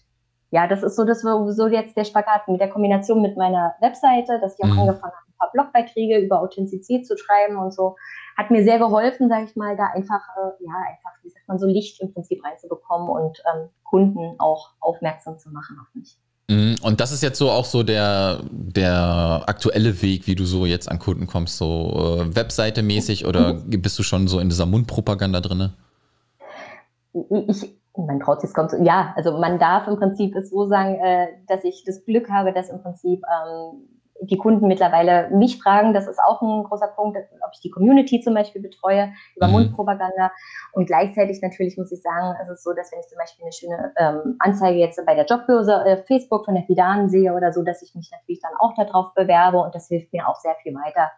ja, 0.51 0.67
das 0.67 0.81
ist 0.81 0.95
so, 0.95 1.05
dass 1.05 1.23
wir 1.23 1.51
so 1.53 1.67
jetzt 1.67 1.95
der 1.95 2.05
Spagat 2.05 2.47
mit 2.47 2.59
der 2.59 2.69
Kombination 2.69 3.21
mit 3.21 3.37
meiner 3.37 3.75
Webseite, 3.81 4.39
dass 4.39 4.57
ich 4.57 4.65
auch 4.65 4.73
mhm. 4.73 4.79
angefangen 4.79 5.13
habe, 5.13 5.27
ein 5.27 5.37
paar 5.37 5.51
Blogbeiträge 5.53 6.17
über 6.17 6.41
Authentizität 6.41 7.05
zu 7.05 7.17
schreiben 7.17 7.57
und 7.57 7.71
so, 7.71 7.95
hat 8.35 8.49
mir 8.49 8.63
sehr 8.63 8.79
geholfen, 8.79 9.29
sage 9.29 9.45
ich 9.45 9.55
mal, 9.55 9.77
da 9.77 9.87
einfach, 9.93 10.21
äh, 10.37 10.63
ja, 10.63 10.73
einfach, 10.89 11.11
wie 11.23 11.29
sagt 11.29 11.47
man, 11.47 11.59
so 11.59 11.67
Licht 11.67 12.01
im 12.01 12.13
Prinzip 12.13 12.43
reinzubekommen 12.43 13.09
und 13.09 13.43
ähm, 13.53 13.69
Kunden 13.83 14.39
auch 14.39 14.71
aufmerksam 14.79 15.37
zu 15.37 15.51
machen 15.51 15.77
auf 15.79 15.93
mich. 15.93 16.17
Mhm. 16.49 16.77
Und 16.81 16.99
das 16.99 17.11
ist 17.11 17.21
jetzt 17.21 17.37
so 17.37 17.51
auch 17.51 17.65
so 17.65 17.83
der, 17.83 18.41
der 18.51 19.43
aktuelle 19.45 20.01
Weg, 20.01 20.25
wie 20.25 20.33
du 20.35 20.45
so 20.45 20.65
jetzt 20.65 20.89
an 20.89 20.97
Kunden 20.97 21.27
kommst, 21.27 21.57
so 21.57 22.17
äh, 22.19 22.35
Webseite 22.35 22.81
mäßig 22.81 23.27
oder 23.27 23.53
bist 23.53 23.99
du 23.99 24.03
schon 24.03 24.27
so 24.27 24.39
in 24.39 24.49
dieser 24.49 24.65
Mundpropaganda 24.65 25.41
drin? 25.41 25.69
Ich, 27.13 27.75
man 27.95 28.19
traut 28.19 28.41
sich, 28.41 28.51
kommt 28.53 28.71
so, 28.71 28.77
ja, 28.77 29.13
also 29.15 29.37
man 29.37 29.59
darf 29.59 29.87
im 29.87 29.97
Prinzip 29.97 30.35
es 30.35 30.49
so 30.49 30.67
sagen, 30.67 30.95
äh, 30.95 31.27
dass 31.47 31.63
ich 31.63 31.83
das 31.85 32.03
Glück 32.03 32.29
habe, 32.29 32.51
dass 32.51 32.69
im 32.69 32.81
Prinzip 32.81 33.21
ähm, 33.23 33.98
die 34.21 34.37
Kunden 34.37 34.67
mittlerweile 34.67 35.29
mich 35.29 35.61
fragen, 35.61 35.93
das 35.93 36.07
ist 36.07 36.19
auch 36.19 36.41
ein 36.41 36.63
großer 36.63 36.87
Punkt, 36.87 37.17
ob 37.17 37.51
ich 37.53 37.61
die 37.61 37.69
Community 37.69 38.19
zum 38.19 38.33
Beispiel 38.33 38.61
betreue 38.61 39.11
über 39.35 39.47
mhm. 39.47 39.53
Mundpropaganda. 39.53 40.31
Und 40.73 40.87
gleichzeitig 40.87 41.41
natürlich 41.41 41.77
muss 41.77 41.91
ich 41.91 42.01
sagen, 42.01 42.35
es 42.43 42.49
ist 42.49 42.63
so, 42.63 42.73
dass 42.73 42.91
wenn 42.91 42.99
ich 42.99 43.07
zum 43.07 43.17
Beispiel 43.17 43.45
eine 43.45 43.53
schöne 43.53 43.93
ähm, 43.97 44.35
Anzeige 44.39 44.79
jetzt 44.79 45.03
bei 45.05 45.15
der 45.15 45.25
Jobbörse 45.25 45.83
äh, 45.85 46.03
Facebook 46.05 46.45
von 46.45 46.55
der 46.55 46.63
Fidan 46.63 47.09
sehe 47.09 47.33
oder 47.33 47.53
so, 47.53 47.63
dass 47.63 47.81
ich 47.81 47.95
mich 47.95 48.09
natürlich 48.11 48.41
dann 48.41 48.53
auch 48.59 48.73
darauf 48.75 49.13
bewerbe 49.13 49.59
und 49.59 49.73
das 49.73 49.87
hilft 49.87 50.11
mir 50.13 50.27
auch 50.27 50.37
sehr 50.37 50.55
viel 50.61 50.73
weiter, 50.75 51.11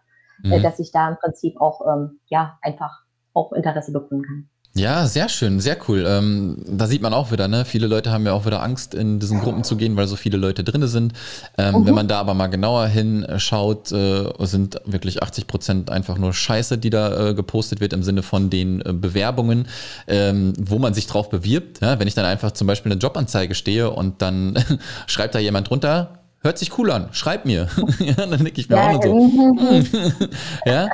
äh, 0.44 0.48
mhm. 0.48 0.54
äh, 0.54 0.62
dass 0.62 0.80
ich 0.80 0.92
da 0.92 1.10
im 1.10 1.18
Prinzip 1.18 1.60
auch 1.60 1.82
ähm, 1.88 2.20
ja 2.28 2.58
einfach 2.62 3.04
auch 3.34 3.54
Interesse 3.54 3.92
bekommen 3.92 4.24
kann. 4.24 4.50
Ja, 4.74 5.06
sehr 5.06 5.28
schön, 5.28 5.60
sehr 5.60 5.78
cool. 5.90 6.06
Ähm, 6.08 6.64
da 6.66 6.88
sieht 6.88 7.02
man 7.02 7.14
auch 7.14 7.34
wieder, 7.34 7.50
ne? 7.50 7.66
Viele 7.66 7.88
Leute 7.88 8.10
haben 8.12 8.26
ja 8.26 8.32
auch 8.32 8.46
wieder 8.46 8.64
Angst, 8.64 8.94
in 8.94 9.20
diesen 9.20 9.42
Gruppen 9.42 9.66
zu 9.66 9.76
gehen, 9.76 9.98
weil 9.98 10.08
so 10.08 10.16
viele 10.16 10.38
Leute 10.38 10.64
drin 10.64 10.88
sind. 10.88 11.12
Ähm, 11.58 11.76
mhm. 11.76 11.86
Wenn 11.88 11.94
man 11.94 12.08
da 12.08 12.22
aber 12.22 12.34
mal 12.34 12.48
genauer 12.48 12.88
hinschaut, 12.88 13.92
äh, 13.92 14.30
sind 14.40 14.80
wirklich 14.86 15.22
80 15.24 15.48
Prozent 15.48 15.90
einfach 15.90 16.18
nur 16.18 16.34
Scheiße, 16.34 16.78
die 16.78 16.90
da 16.90 17.30
äh, 17.30 17.34
gepostet 17.34 17.82
wird 17.82 17.92
im 17.92 18.02
Sinne 18.02 18.24
von 18.24 18.50
den 18.50 18.80
äh, 18.80 18.94
Bewerbungen, 18.94 19.68
ähm, 20.08 20.54
wo 20.58 20.80
man 20.80 20.94
sich 20.94 21.06
drauf 21.06 21.30
bewirbt. 21.30 21.82
Ja? 21.82 22.00
Wenn 22.00 22.08
ich 22.08 22.16
dann 22.16 22.26
einfach 22.26 22.52
zum 22.52 22.66
Beispiel 22.66 22.94
eine 22.94 23.02
Jobanzeige 23.02 23.56
stehe 23.56 23.92
und 23.92 24.22
dann 24.22 24.58
schreibt 25.06 25.36
da 25.36 25.40
jemand 25.40 25.70
drunter, 25.70 26.22
hört 26.44 26.58
sich 26.58 26.78
cool 26.78 26.92
an, 26.92 27.10
schreib 27.12 27.46
mir. 27.46 27.68
ja, 28.00 28.14
dann 28.14 28.44
denke 28.44 28.60
ich 28.60 28.70
mir 28.70 28.78
ja, 28.78 28.90
auch 28.90 29.04
nur 29.04 29.84
so. 29.84 30.28
Ja, 30.66 30.90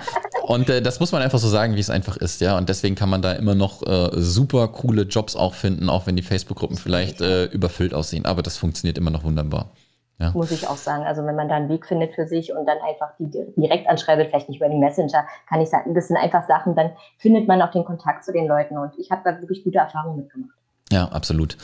und 0.47 0.69
äh, 0.69 0.81
das 0.81 1.01
muss 1.01 1.11
man 1.11 1.21
einfach 1.21 1.39
so 1.39 1.49
sagen, 1.49 1.75
wie 1.75 1.81
es 1.81 1.89
einfach 1.89 2.15
ist, 2.15 2.39
ja. 2.39 2.57
Und 2.57 2.69
deswegen 2.69 2.95
kann 2.95 3.09
man 3.09 3.21
da 3.21 3.33
immer 3.33 3.53
noch 3.53 3.85
äh, 3.85 4.11
super 4.13 4.69
coole 4.69 5.01
Jobs 5.01 5.35
auch 5.35 5.53
finden, 5.53 5.89
auch 5.89 6.07
wenn 6.07 6.15
die 6.15 6.21
Facebook-Gruppen 6.21 6.77
vielleicht 6.77 7.19
äh, 7.19 7.45
überfüllt 7.47 7.93
aussehen. 7.93 8.25
Aber 8.25 8.41
das 8.43 8.55
funktioniert 8.55 8.97
immer 8.97 9.11
noch 9.11 9.25
wunderbar. 9.25 9.71
Ja. 10.19 10.31
Muss 10.31 10.51
ich 10.51 10.65
auch 10.65 10.77
sagen. 10.77 11.03
Also 11.03 11.25
wenn 11.25 11.35
man 11.35 11.49
da 11.49 11.55
einen 11.55 11.67
Weg 11.67 11.85
findet 11.85 12.15
für 12.15 12.25
sich 12.27 12.53
und 12.53 12.65
dann 12.65 12.77
einfach 12.77 13.09
die 13.19 13.29
direkt 13.57 13.89
anschreibt, 13.89 14.29
vielleicht 14.29 14.47
nicht 14.47 14.61
über 14.61 14.69
die 14.69 14.77
Messenger, 14.77 15.27
kann 15.49 15.59
ich 15.59 15.67
sagen, 15.67 15.93
das 15.93 16.07
sind 16.07 16.15
einfach 16.15 16.47
Sachen, 16.47 16.75
dann 16.75 16.91
findet 17.17 17.45
man 17.49 17.61
auch 17.61 17.71
den 17.71 17.83
Kontakt 17.83 18.23
zu 18.23 18.31
den 18.31 18.47
Leuten. 18.47 18.77
Und 18.77 18.93
ich 18.97 19.11
habe 19.11 19.23
da 19.25 19.41
wirklich 19.41 19.65
gute 19.65 19.79
Erfahrungen 19.79 20.15
mitgemacht. 20.15 20.55
Ja, 20.93 21.09
absolut. 21.09 21.57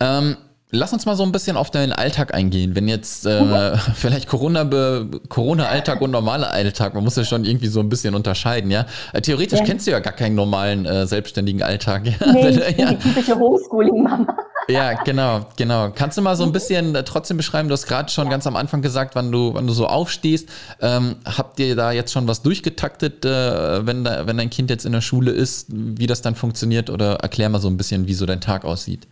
Ähm, 0.00 0.38
Lass 0.72 0.92
uns 0.92 1.04
mal 1.04 1.16
so 1.16 1.24
ein 1.24 1.32
bisschen 1.32 1.56
auf 1.56 1.70
deinen 1.70 1.92
Alltag 1.92 2.32
eingehen. 2.32 2.76
Wenn 2.76 2.86
jetzt 2.86 3.26
äh, 3.26 3.40
mhm. 3.42 3.78
vielleicht 3.94 4.28
Corona-Alltag 4.28 5.20
Corona 5.28 5.78
und 6.00 6.10
normaler 6.10 6.52
Alltag, 6.52 6.94
man 6.94 7.02
muss 7.02 7.16
ja 7.16 7.24
schon 7.24 7.44
irgendwie 7.44 7.66
so 7.66 7.80
ein 7.80 7.88
bisschen 7.88 8.14
unterscheiden, 8.14 8.70
ja. 8.70 8.86
Äh, 9.12 9.20
theoretisch 9.20 9.58
ja. 9.58 9.64
kennst 9.64 9.86
du 9.86 9.90
ja 9.90 9.98
gar 9.98 10.12
keinen 10.12 10.36
normalen 10.36 10.86
äh, 10.86 11.06
selbstständigen 11.06 11.62
Alltag. 11.62 12.02
Ja? 12.20 12.32
Nee, 12.32 12.48
ich 12.48 12.76
bin 12.76 12.88
die 12.88 12.96
typische 12.96 13.38
Homeschooling-Mama. 13.38 14.36
Ja, 14.68 14.94
genau, 15.02 15.46
genau. 15.56 15.90
Kannst 15.94 16.18
du 16.18 16.22
mal 16.22 16.36
so 16.36 16.44
ein 16.44 16.52
bisschen 16.52 16.94
äh, 16.94 17.02
trotzdem 17.02 17.36
beschreiben, 17.36 17.68
du 17.68 17.72
hast 17.72 17.86
gerade 17.86 18.10
schon 18.10 18.26
ja. 18.26 18.30
ganz 18.30 18.46
am 18.46 18.56
Anfang 18.56 18.82
gesagt, 18.82 19.14
wann 19.14 19.32
du, 19.32 19.54
wann 19.54 19.66
du 19.66 19.72
so 19.72 19.86
aufstehst. 19.86 20.48
Ähm, 20.80 21.16
habt 21.24 21.58
ihr 21.60 21.74
da 21.76 21.92
jetzt 21.92 22.12
schon 22.12 22.28
was 22.28 22.42
durchgetaktet, 22.42 23.24
äh, 23.24 23.86
wenn, 23.86 24.04
da, 24.04 24.26
wenn 24.26 24.36
dein 24.36 24.50
Kind 24.50 24.70
jetzt 24.70 24.86
in 24.86 24.92
der 24.92 25.00
Schule 25.00 25.32
ist, 25.32 25.66
wie 25.68 26.06
das 26.06 26.22
dann 26.22 26.34
funktioniert? 26.34 26.90
Oder 26.90 27.16
erklär 27.16 27.48
mal 27.48 27.60
so 27.60 27.68
ein 27.68 27.76
bisschen, 27.76 28.06
wie 28.06 28.14
so 28.14 28.26
dein 28.26 28.40
Tag 28.40 28.64
aussieht. 28.64 29.06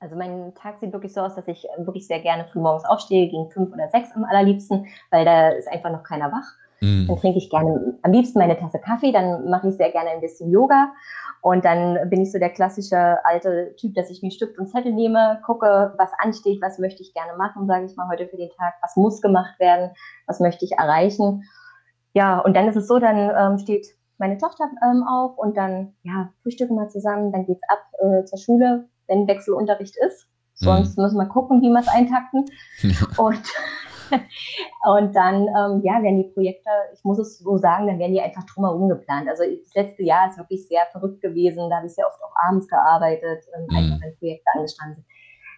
Also 0.00 0.16
mein 0.16 0.54
Tag 0.54 0.80
sieht 0.80 0.94
wirklich 0.94 1.12
so 1.12 1.20
aus, 1.20 1.34
dass 1.34 1.46
ich 1.46 1.66
äh, 1.66 1.86
wirklich 1.86 2.06
sehr 2.06 2.20
gerne 2.20 2.46
früh 2.46 2.58
morgens 2.58 2.86
aufstehe, 2.86 3.28
gegen 3.28 3.50
fünf 3.50 3.72
oder 3.72 3.88
sechs 3.90 4.10
am 4.16 4.24
allerliebsten, 4.24 4.86
weil 5.10 5.24
da 5.26 5.50
ist 5.50 5.68
einfach 5.68 5.92
noch 5.92 6.02
keiner 6.02 6.32
wach. 6.32 6.56
Mm. 6.80 7.06
Dann 7.06 7.16
trinke 7.18 7.38
ich 7.38 7.50
gerne 7.50 7.98
am 8.02 8.12
liebsten 8.12 8.38
meine 8.38 8.58
Tasse 8.58 8.78
Kaffee, 8.78 9.12
dann 9.12 9.48
mache 9.50 9.68
ich 9.68 9.76
sehr 9.76 9.90
gerne 9.90 10.10
ein 10.10 10.22
bisschen 10.22 10.50
Yoga 10.50 10.90
und 11.42 11.66
dann 11.66 12.08
bin 12.08 12.22
ich 12.22 12.32
so 12.32 12.38
der 12.38 12.48
klassische 12.48 13.18
alte 13.24 13.74
Typ, 13.76 13.94
dass 13.94 14.10
ich 14.10 14.22
mir 14.22 14.30
Stift 14.30 14.58
und 14.58 14.68
Zettel 14.68 14.92
nehme, 14.92 15.40
gucke, 15.44 15.92
was 15.98 16.10
ansteht, 16.18 16.62
was 16.62 16.78
möchte 16.78 17.02
ich 17.02 17.12
gerne 17.12 17.36
machen, 17.36 17.66
sage 17.66 17.84
ich 17.84 17.96
mal 17.96 18.08
heute 18.08 18.26
für 18.26 18.38
den 18.38 18.50
Tag, 18.56 18.74
was 18.80 18.96
muss 18.96 19.20
gemacht 19.20 19.60
werden, 19.60 19.90
was 20.26 20.40
möchte 20.40 20.64
ich 20.64 20.72
erreichen. 20.72 21.44
Ja, 22.14 22.38
und 22.38 22.56
dann 22.56 22.68
ist 22.68 22.76
es 22.76 22.88
so, 22.88 22.98
dann 22.98 23.30
ähm, 23.36 23.58
steht 23.58 23.86
meine 24.16 24.38
Tochter 24.38 24.70
ähm, 24.82 25.02
auf 25.06 25.36
und 25.36 25.56
dann 25.58 25.94
ja, 26.02 26.30
frühstücken 26.42 26.76
wir 26.76 26.88
zusammen, 26.88 27.32
dann 27.32 27.44
geht's 27.44 27.62
ab 27.68 27.78
äh, 28.00 28.24
zur 28.24 28.38
Schule, 28.38 28.88
wenn 29.10 29.26
Wechselunterricht 29.26 29.96
ist. 30.06 30.26
Sonst 30.54 30.96
mhm. 30.96 31.04
müssen 31.04 31.16
wir 31.18 31.26
gucken, 31.26 31.60
wie 31.62 31.68
wir 31.68 31.80
es 31.80 31.88
eintakten. 31.88 32.44
und, 33.18 33.42
und 34.86 35.16
dann, 35.16 35.48
ähm, 35.48 35.80
ja, 35.82 36.02
werden 36.02 36.22
die 36.22 36.30
Projekte, 36.32 36.70
ich 36.94 37.02
muss 37.02 37.18
es 37.18 37.38
so 37.38 37.56
sagen, 37.56 37.86
dann 37.86 37.98
werden 37.98 38.12
die 38.12 38.20
einfach 38.20 38.44
drumherum 38.44 38.88
geplant. 38.88 39.28
Also 39.28 39.44
das 39.44 39.74
letzte 39.74 40.02
Jahr 40.02 40.28
ist 40.28 40.38
wirklich 40.38 40.66
sehr 40.68 40.86
verrückt 40.92 41.20
gewesen. 41.22 41.68
Da 41.70 41.76
habe 41.76 41.86
ich 41.86 41.94
sehr 41.94 42.06
oft 42.06 42.22
auch 42.22 42.34
abends 42.48 42.68
gearbeitet, 42.68 43.44
ähm, 43.56 43.66
mhm. 43.68 43.76
einfach 43.76 44.06
wenn 44.06 44.16
Projekte 44.18 44.50
angestanden 44.54 44.96
sind. 44.96 45.06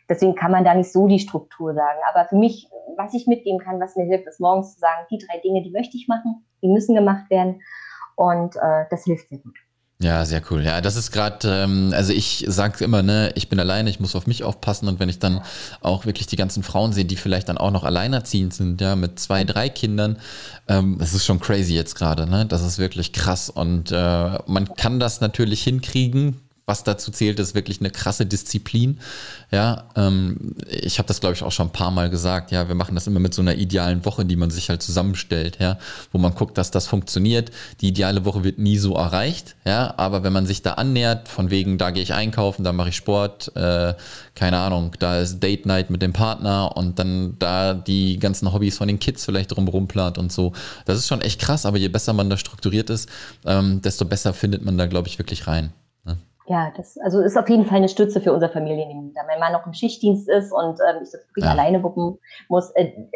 Deswegen 0.09 0.35
kann 0.35 0.53
man 0.53 0.65
da 0.65 0.75
nicht 0.75 0.93
so 0.93 1.07
die 1.07 1.21
Struktur 1.21 1.75
sagen. 1.75 1.99
Aber 2.13 2.29
für 2.29 2.37
mich, 2.37 2.69
was 2.97 3.15
ich 3.15 3.27
mitgeben 3.27 3.59
kann, 3.61 3.81
was 3.81 3.97
mir 3.97 4.05
hilft, 4.05 4.27
ist 4.27 4.41
morgens 4.41 4.75
zu 4.75 4.81
sagen, 4.81 5.07
die 5.11 5.19
drei 5.19 5.39
Dinge, 5.39 5.63
die 5.63 5.71
möchte 5.71 5.97
ich 5.97 6.07
machen, 6.09 6.45
die 6.63 6.69
müssen 6.69 6.95
gemacht 6.95 7.31
werden. 7.31 7.63
Und 8.17 8.57
äh, 8.57 8.85
das 8.91 9.05
hilft 9.05 9.29
sehr 9.29 9.39
gut. 9.39 9.57
Ja, 10.03 10.25
sehr 10.25 10.43
cool. 10.51 10.65
Ja, 10.65 10.81
das 10.81 10.97
ist 10.97 11.13
gerade, 11.13 11.49
ähm, 11.49 11.93
also 11.95 12.13
ich 12.13 12.45
sage 12.49 12.83
immer, 12.83 13.05
ne, 13.05 13.31
ich 13.37 13.49
bin 13.49 13.61
alleine, 13.61 13.89
ich 13.89 14.01
muss 14.01 14.17
auf 14.17 14.27
mich 14.27 14.43
aufpassen 14.43 14.89
und 14.89 14.99
wenn 14.99 15.09
ich 15.09 15.21
dann 15.21 15.43
auch 15.81 16.07
wirklich 16.07 16.27
die 16.27 16.35
ganzen 16.35 16.65
Frauen 16.65 16.93
sehe, 16.93 17.05
die 17.05 17.15
vielleicht 17.15 17.49
dann 17.49 17.57
auch 17.57 17.71
noch 17.71 17.85
alleinerziehend 17.85 18.53
sind, 18.53 18.81
ja, 18.81 18.97
mit 18.97 19.21
zwei, 19.21 19.45
drei 19.45 19.69
Kindern, 19.69 20.19
ähm, 20.67 20.97
das 20.99 21.15
ist 21.15 21.25
schon 21.25 21.39
crazy 21.39 21.75
jetzt 21.75 21.95
gerade, 21.95 22.27
ne? 22.29 22.47
Das 22.47 22.63
ist 22.63 22.79
wirklich 22.79 23.13
krass 23.13 23.49
und 23.49 23.93
äh, 23.93 24.39
man 24.47 24.75
kann 24.75 24.99
das 24.99 25.21
natürlich 25.21 25.63
hinkriegen, 25.63 26.41
was 26.65 26.85
dazu 26.85 27.11
zählt, 27.11 27.41
ist 27.41 27.55
wirklich 27.55 27.81
eine 27.81 27.91
krasse 27.91 28.25
Disziplin. 28.25 29.01
Ja, 29.51 29.85
ähm, 29.97 30.55
ich 30.69 30.99
habe 30.99 31.09
das 31.09 31.21
glaube 31.21 31.35
ich 31.35 31.43
auch 31.43 31.51
schon 31.51 31.69
ein 31.69 31.73
paar 31.73 31.91
Mal 31.91 32.09
gesagt. 32.09 32.53
Ja, 32.53 32.69
wir 32.69 32.77
machen 32.77 32.95
das 32.95 33.07
immer 33.07 33.19
mit 33.19 33.35
so 33.35 33.43
einer 33.43 33.57
idealen 33.57 34.05
Woche, 34.05 34.25
die 34.25 34.37
man 34.37 34.51
sich 34.51 34.69
halt 34.69 34.83
zusammenstellt. 34.83 35.59
Ja, 35.61 35.79
wo 36.13 36.19
man 36.19 36.35
guckt, 36.35 36.57
dass 36.59 36.71
das 36.71 36.87
funktioniert. 36.87 37.51
Die 37.81 37.89
ideale 37.89 38.25
Woche 38.25 38.45
wird 38.45 38.59
nie 38.59 38.79
so 38.79 38.95
erreicht. 38.95 39.57
Ja, 39.65 39.95
aber 39.97 40.23
wenn 40.23 40.33
man 40.33 40.47
sich 40.47 40.63
da 40.63 40.75
annähert, 40.75 41.29
von 41.29 41.51
wegen, 41.51 41.79
da 41.79 41.91
gehe 41.91 42.03
ich 42.03 42.15
einkaufen, 42.15 42.63
da 42.63 42.73
mache 42.73 42.91
ich 42.91 42.97
Sport, 42.97 43.55
äh, 43.57 43.95
keine 44.35 44.59
Ahnung, 44.59 44.93
da 45.01 45.19
ist 45.19 45.41
Date 45.41 45.67
Night 45.67 45.91
mit 45.91 46.01
dem 46.01 46.13
Partner 46.13 46.77
und 46.77 46.99
dann 46.99 47.37
da 47.39 47.75
die 47.75 48.19
ganzen 48.19 48.53
Hobbys 48.53 48.79
von 48.79 48.87
den 48.87 49.01
Kids 49.01 49.25
vielleicht 49.25 49.51
drumherum 49.51 49.89
plant 49.89 50.17
und 50.17 50.33
so. 50.33 50.53
Das 50.87 50.97
ist 50.97 51.09
schon 51.09 51.23
echt 51.23 51.41
krass. 51.41 51.67
Aber 51.67 51.79
je 51.79 51.89
besser 51.89 52.13
man 52.13 52.31
da 52.31 52.37
strukturiert 52.37 52.89
ist, 52.89 53.09
ähm, 53.45 53.83
desto 53.83 54.05
besser 54.05 54.33
findet 54.33 54.65
man 54.65 54.79
da 54.79 54.87
glaube 54.87 55.09
ich 55.09 55.19
wirklich 55.19 55.47
rein. 55.49 55.73
Ja, 56.47 56.73
das 56.77 56.99
also 56.99 57.21
ist 57.21 57.37
auf 57.37 57.49
jeden 57.49 57.67
Fall 57.67 57.79
eine 57.79 57.89
Stütze 57.89 58.21
für 58.21 58.33
unser 58.33 58.49
Familienleben. 58.49 59.15
Da 59.15 59.23
mein 59.27 59.39
Mann 59.39 59.53
noch 59.53 59.67
im 59.67 59.75
Schichtdienst 59.75 60.29
ist 60.29 60.53
und 60.53 60.79
ähm, 60.81 61.03
ich 61.03 61.11
das 61.11 61.27
wirklich 61.29 61.45
ja. 61.45 61.53
alleine 61.53 61.83
wuppen 61.83 62.19
muss, 62.49 62.71
äh, 62.71 62.85
äh, 62.85 63.09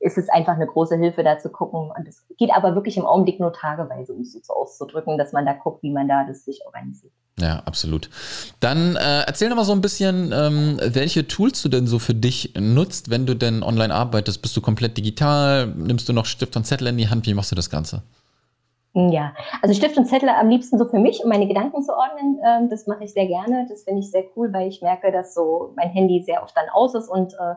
ist 0.00 0.18
es 0.18 0.28
einfach 0.28 0.54
eine 0.54 0.66
große 0.66 0.96
Hilfe, 0.96 1.24
da 1.24 1.38
zu 1.38 1.48
gucken. 1.48 1.90
Und 1.96 2.06
es 2.06 2.26
geht 2.36 2.50
aber 2.54 2.74
wirklich 2.74 2.98
im 2.98 3.06
Augenblick 3.06 3.40
nur 3.40 3.52
tageweise, 3.54 4.12
um 4.12 4.20
es 4.20 4.32
so 4.32 4.52
auszudrücken, 4.52 5.16
dass 5.16 5.32
man 5.32 5.46
da 5.46 5.54
guckt, 5.54 5.82
wie 5.82 5.90
man 5.90 6.08
da 6.08 6.24
das 6.24 6.44
sich 6.44 6.60
organisiert. 6.66 7.12
Ja, 7.40 7.60
absolut. 7.64 8.10
Dann 8.60 8.96
äh, 8.96 9.22
erzähl 9.22 9.48
doch 9.48 9.56
mal 9.56 9.64
so 9.64 9.72
ein 9.72 9.80
bisschen, 9.80 10.32
ähm, 10.32 10.78
welche 10.80 11.26
Tools 11.26 11.62
du 11.62 11.68
denn 11.68 11.86
so 11.86 11.98
für 11.98 12.14
dich 12.14 12.52
nutzt, 12.56 13.10
wenn 13.10 13.24
du 13.26 13.34
denn 13.34 13.62
online 13.62 13.94
arbeitest. 13.94 14.42
Bist 14.42 14.56
du 14.56 14.60
komplett 14.60 14.96
digital? 14.98 15.66
Nimmst 15.68 16.08
du 16.08 16.12
noch 16.12 16.26
Stift 16.26 16.54
und 16.56 16.64
Zettel 16.64 16.88
in 16.88 16.98
die 16.98 17.08
Hand? 17.08 17.26
Wie 17.26 17.34
machst 17.34 17.50
du 17.50 17.56
das 17.56 17.70
Ganze? 17.70 18.02
Ja, 18.96 19.34
also 19.60 19.74
Stift 19.74 19.98
und 19.98 20.06
Zettel 20.06 20.28
am 20.28 20.48
liebsten 20.48 20.78
so 20.78 20.84
für 20.84 21.00
mich, 21.00 21.24
um 21.24 21.28
meine 21.28 21.48
Gedanken 21.48 21.82
zu 21.82 21.92
ordnen. 21.92 22.38
Ähm, 22.46 22.68
das 22.70 22.86
mache 22.86 23.02
ich 23.02 23.12
sehr 23.12 23.26
gerne. 23.26 23.66
Das 23.68 23.82
finde 23.82 24.00
ich 24.00 24.10
sehr 24.10 24.24
cool, 24.36 24.52
weil 24.52 24.68
ich 24.68 24.82
merke, 24.82 25.10
dass 25.10 25.34
so 25.34 25.72
mein 25.74 25.88
Handy 25.88 26.22
sehr 26.22 26.42
oft 26.44 26.56
dann 26.56 26.68
aus 26.72 26.94
ist 26.94 27.08
und 27.08 27.34
äh, 27.34 27.54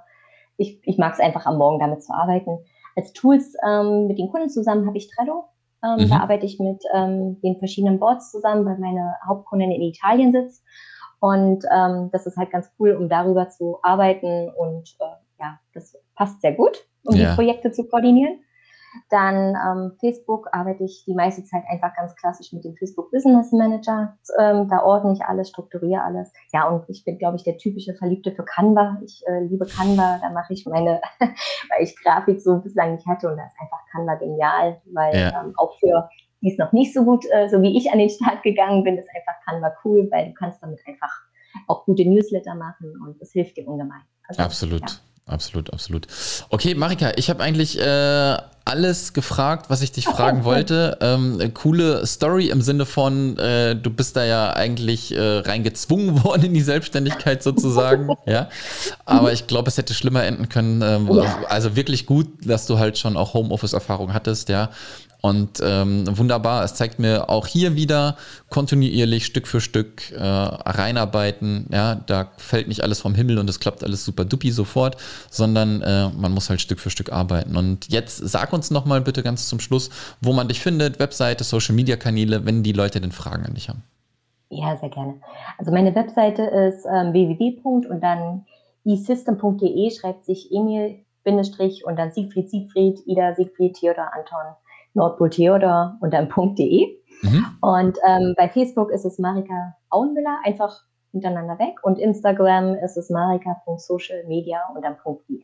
ich, 0.58 0.80
ich 0.84 0.98
mag 0.98 1.14
es 1.14 1.20
einfach 1.20 1.46
am 1.46 1.60
Morgen 1.60 1.80
damit 1.80 2.04
zu 2.04 2.12
arbeiten. 2.12 2.58
Als 2.96 3.14
Tools 3.14 3.54
ähm, 3.64 4.08
mit 4.08 4.18
den 4.18 4.30
Kunden 4.32 4.50
zusammen 4.50 4.88
habe 4.88 4.98
ich 4.98 5.12
Trello. 5.12 5.46
Ähm, 5.84 6.06
mhm. 6.06 6.10
Da 6.10 6.22
arbeite 6.22 6.48
ich 6.48 6.60
mit 6.60 6.84
ähm, 6.96 7.40
den 7.42 7.58
verschiedenen 7.60 8.00
Boards 8.00 8.32
zusammen, 8.32 8.66
weil 8.66 8.80
meine 8.80 9.14
Hauptkundin 9.28 9.70
in 9.72 9.84
Italien 9.84 10.32
sitzt. 10.32 10.64
Und 11.20 11.64
ähm, 11.72 12.10
das 12.12 12.26
ist 12.26 12.38
halt 12.38 12.50
ganz 12.50 12.72
cool, 12.80 12.94
um 12.94 13.10
darüber 13.10 13.50
zu 13.50 13.78
arbeiten. 13.84 14.50
Und 14.50 14.96
äh, 15.00 15.44
ja, 15.44 15.60
das 15.76 15.96
passt 16.16 16.42
sehr 16.42 16.54
gut, 16.54 16.84
um 17.04 17.16
ja. 17.16 17.30
die 17.30 17.36
Projekte 17.36 17.72
zu 17.72 17.88
koordinieren. 17.88 18.40
Dann 19.10 19.56
ähm, 19.56 19.92
Facebook 20.00 20.48
arbeite 20.52 20.84
ich 20.84 21.04
die 21.06 21.14
meiste 21.14 21.44
Zeit 21.44 21.64
einfach 21.70 21.96
ganz 21.96 22.16
klassisch 22.16 22.52
mit 22.54 22.64
dem 22.64 22.76
Facebook 22.76 23.12
Business 23.12 23.52
Manager. 23.52 24.18
Ähm, 24.40 24.68
da 24.70 24.84
ordne 24.84 25.14
ich 25.14 25.22
alles, 25.22 25.50
strukturiere 25.50 26.04
alles. 26.04 26.32
Ja, 26.54 26.68
und 26.68 26.84
ich 26.90 27.04
bin, 27.06 27.18
glaube 27.18 27.38
ich, 27.38 27.44
der 27.44 27.58
typische 27.58 27.94
Verliebte 27.96 28.32
für 28.32 28.44
Canva. 28.44 28.98
Ich 29.04 29.24
äh, 29.28 29.42
liebe 29.42 29.66
Canva. 29.66 30.20
Da 30.22 30.30
mache 30.30 30.54
ich 30.54 30.66
meine, 30.66 31.02
weil 31.20 31.84
ich 31.84 31.96
Grafik 32.04 32.42
so 32.42 32.60
bislang 32.60 32.96
nicht 32.96 33.08
hatte 33.08 33.30
und 33.30 33.38
da 33.38 33.46
ist 33.46 33.60
einfach 33.60 33.80
Canva 33.92 34.16
genial, 34.16 34.82
weil 34.94 35.16
ja. 35.16 35.42
ähm, 35.42 35.54
auch 35.58 35.78
für 35.80 36.10
die 36.42 36.50
ist 36.52 36.60
noch 36.60 36.72
nicht 36.72 36.94
so 36.94 37.04
gut, 37.04 37.26
äh, 37.32 37.50
so 37.50 37.62
wie 37.62 37.78
ich 37.78 37.92
an 37.92 37.98
den 37.98 38.10
Start 38.10 38.44
gegangen 38.44 38.84
bin, 38.84 38.98
ist 38.98 39.10
einfach 39.16 39.34
Canva 39.46 39.74
cool, 39.84 40.08
weil 40.12 40.28
du 40.28 40.34
kannst 40.34 40.62
damit 40.62 40.80
einfach 40.88 41.12
auch 41.68 41.86
gute 41.86 42.06
Newsletter 42.06 42.54
machen 42.56 42.94
und 43.04 43.20
das 43.20 43.32
hilft 43.32 43.58
dir 43.58 43.68
ungemein. 43.68 44.02
Also, 44.28 44.44
Absolut. 44.44 44.82
Ja. 44.82 44.98
Absolut, 45.28 45.74
absolut. 45.74 46.08
Okay, 46.52 46.74
Marika, 46.74 47.12
ich 47.18 47.30
habe 47.30 47.44
eigentlich 47.44 47.78
äh, 47.78 48.38
alles 48.68 49.14
gefragt, 49.14 49.70
was 49.70 49.82
ich 49.82 49.94
dich 49.94 50.06
fragen 50.06 50.44
wollte. 50.44 50.98
Ähm, 51.00 51.54
coole 51.54 52.06
Story 52.06 52.50
im 52.50 52.62
Sinne 52.62 52.86
von, 52.86 53.38
äh, 53.40 53.76
du 53.76 53.90
bist 53.90 54.18
da 54.18 54.26
ja 54.26 54.54
eigentlich 54.54 55.16
äh, 55.16 55.40
reingezwungen 55.40 56.24
worden 56.24 56.44
in 56.44 56.54
die 56.54 56.62
Selbstständigkeit 56.62 57.42
sozusagen. 57.42 58.10
ja. 58.26 58.50
Aber 59.06 59.32
ich 59.32 59.48
glaube, 59.48 59.70
es 59.70 59.78
hätte 59.78 59.94
schlimmer 59.94 60.26
enden 60.26 60.50
können. 60.50 60.82
Ähm, 60.82 61.10
ja. 61.12 61.40
Also 61.48 61.76
wirklich 61.76 62.06
gut, 62.06 62.28
dass 62.46 62.66
du 62.66 62.78
halt 62.78 62.98
schon 62.98 63.16
auch 63.16 63.34
Homeoffice-Erfahrung 63.34 64.14
hattest, 64.14 64.50
ja. 64.50 64.70
Und 65.22 65.62
ähm, 65.64 66.06
wunderbar, 66.18 66.64
es 66.64 66.76
zeigt 66.76 67.00
mir 67.00 67.30
auch 67.30 67.48
hier 67.48 67.76
wieder 67.76 68.18
kontinuierlich 68.50 69.26
Stück 69.26 69.48
für 69.48 69.60
Stück 69.62 70.12
äh, 70.12 70.22
reinarbeiten. 70.22 71.66
Ja, 71.72 71.96
da 71.96 72.32
fällt 72.38 72.68
nicht 72.68 72.84
alles 72.84 73.02
vom 73.02 73.16
Himmel 73.16 73.40
und 73.40 73.50
es 73.50 73.60
klappt 73.60 73.84
alles 73.84 74.06
super 74.06 74.26
dupi 74.26 74.52
sofort, 74.52 74.98
sondern 75.32 75.82
äh, 75.82 76.10
man 76.10 76.32
muss 76.34 76.50
halt 76.50 76.62
Stück 76.62 76.80
für 76.80 76.92
Stück 76.92 77.12
arbeiten. 77.12 77.58
Und 77.58 77.92
jetzt 77.92 78.18
sag 78.18 78.54
uns 78.54 78.70
nochmal 78.70 79.02
bitte 79.02 79.24
ganz 79.24 79.50
zum 79.50 79.60
Schluss, 79.60 79.90
wo 80.22 80.34
man 80.34 80.48
dich 80.48 80.60
findet, 80.60 81.00
Webseite, 81.00 81.44
Social 81.44 81.76
Media 81.76 81.96
Kanäle, 81.96 82.46
wenn 82.46 82.62
die 82.62 82.74
Leute 82.74 83.02
denn 83.02 83.12
Fragen 83.12 83.46
an 83.46 83.56
dich 83.56 83.70
haben. 83.70 83.84
Ja, 84.50 84.78
sehr 84.78 84.90
gerne. 84.90 85.16
Also 85.58 85.72
meine 85.72 85.94
Webseite 85.96 86.44
ist 86.44 86.86
ähm, 86.86 87.12
www. 87.12 87.88
und 87.90 88.02
dann 88.02 88.46
esystem.de 88.86 89.92
schreibt 89.92 90.26
sich 90.26 90.52
Emil 90.52 91.00
Bindestrich 91.24 91.84
und 91.86 91.98
dann 91.98 92.14
Siegfried 92.14 92.50
Siegfried, 92.50 93.00
Ida 93.06 93.36
Siegfried, 93.36 93.74
Theodor 93.74 94.14
Anton 94.14 94.56
Nordpol 94.98 95.30
Theodor 95.30 95.98
und 96.02 96.14
dann 96.14 96.30
.de. 96.56 96.98
Mhm. 97.22 97.46
Und 97.62 97.98
ähm, 98.06 98.34
bei 98.36 98.50
Facebook 98.50 98.92
ist 98.92 99.06
es 99.06 99.18
Marika 99.18 99.76
Auenmüller, 99.90 100.40
einfach 100.44 100.82
hintereinander 101.12 101.58
weg. 101.60 101.76
Und 101.84 101.98
Instagram 101.98 102.76
ist 102.76 102.98
es 102.98 103.10
marika.socialmedia 103.10 104.60
und 104.76 104.84
dann 104.84 104.98
.de. 105.30 105.40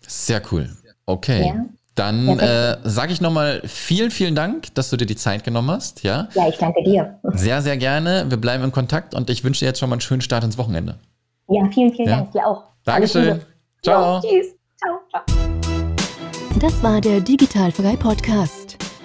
Sehr 0.00 0.42
cool. 0.50 0.68
Okay. 1.06 1.46
Ja. 1.46 1.64
Dann 1.94 2.28
äh, 2.38 2.76
sage 2.84 3.12
ich 3.12 3.22
nochmal 3.22 3.62
vielen, 3.64 4.10
vielen 4.10 4.34
Dank, 4.34 4.74
dass 4.74 4.90
du 4.90 4.98
dir 4.98 5.06
die 5.06 5.16
Zeit 5.16 5.44
genommen 5.44 5.70
hast. 5.70 6.02
Ja? 6.02 6.28
ja, 6.34 6.46
ich 6.46 6.58
danke 6.58 6.82
dir. 6.82 7.18
Sehr, 7.22 7.62
sehr 7.62 7.78
gerne. 7.78 8.26
Wir 8.28 8.36
bleiben 8.36 8.64
in 8.64 8.72
Kontakt 8.72 9.14
und 9.14 9.30
ich 9.30 9.44
wünsche 9.44 9.60
dir 9.60 9.66
jetzt 9.66 9.78
schon 9.78 9.88
mal 9.88 9.94
einen 9.94 10.02
schönen 10.02 10.20
Start 10.20 10.44
ins 10.44 10.58
Wochenende. 10.58 10.98
Ja, 11.48 11.66
vielen, 11.72 11.94
vielen 11.94 12.08
ja? 12.08 12.16
Dank. 12.16 12.32
Dir 12.32 12.46
auch. 12.46 12.64
Dankeschön. 12.84 13.40
Ciao. 13.82 14.16
Ja, 14.16 14.20
tschüss. 14.20 14.54
Ciao. 14.76 14.98
Ciao. 15.10 15.46
Das 16.60 16.82
war 16.82 17.00
der 17.00 17.20
Digitalfrei 17.20 17.96
Podcast. 17.96 18.65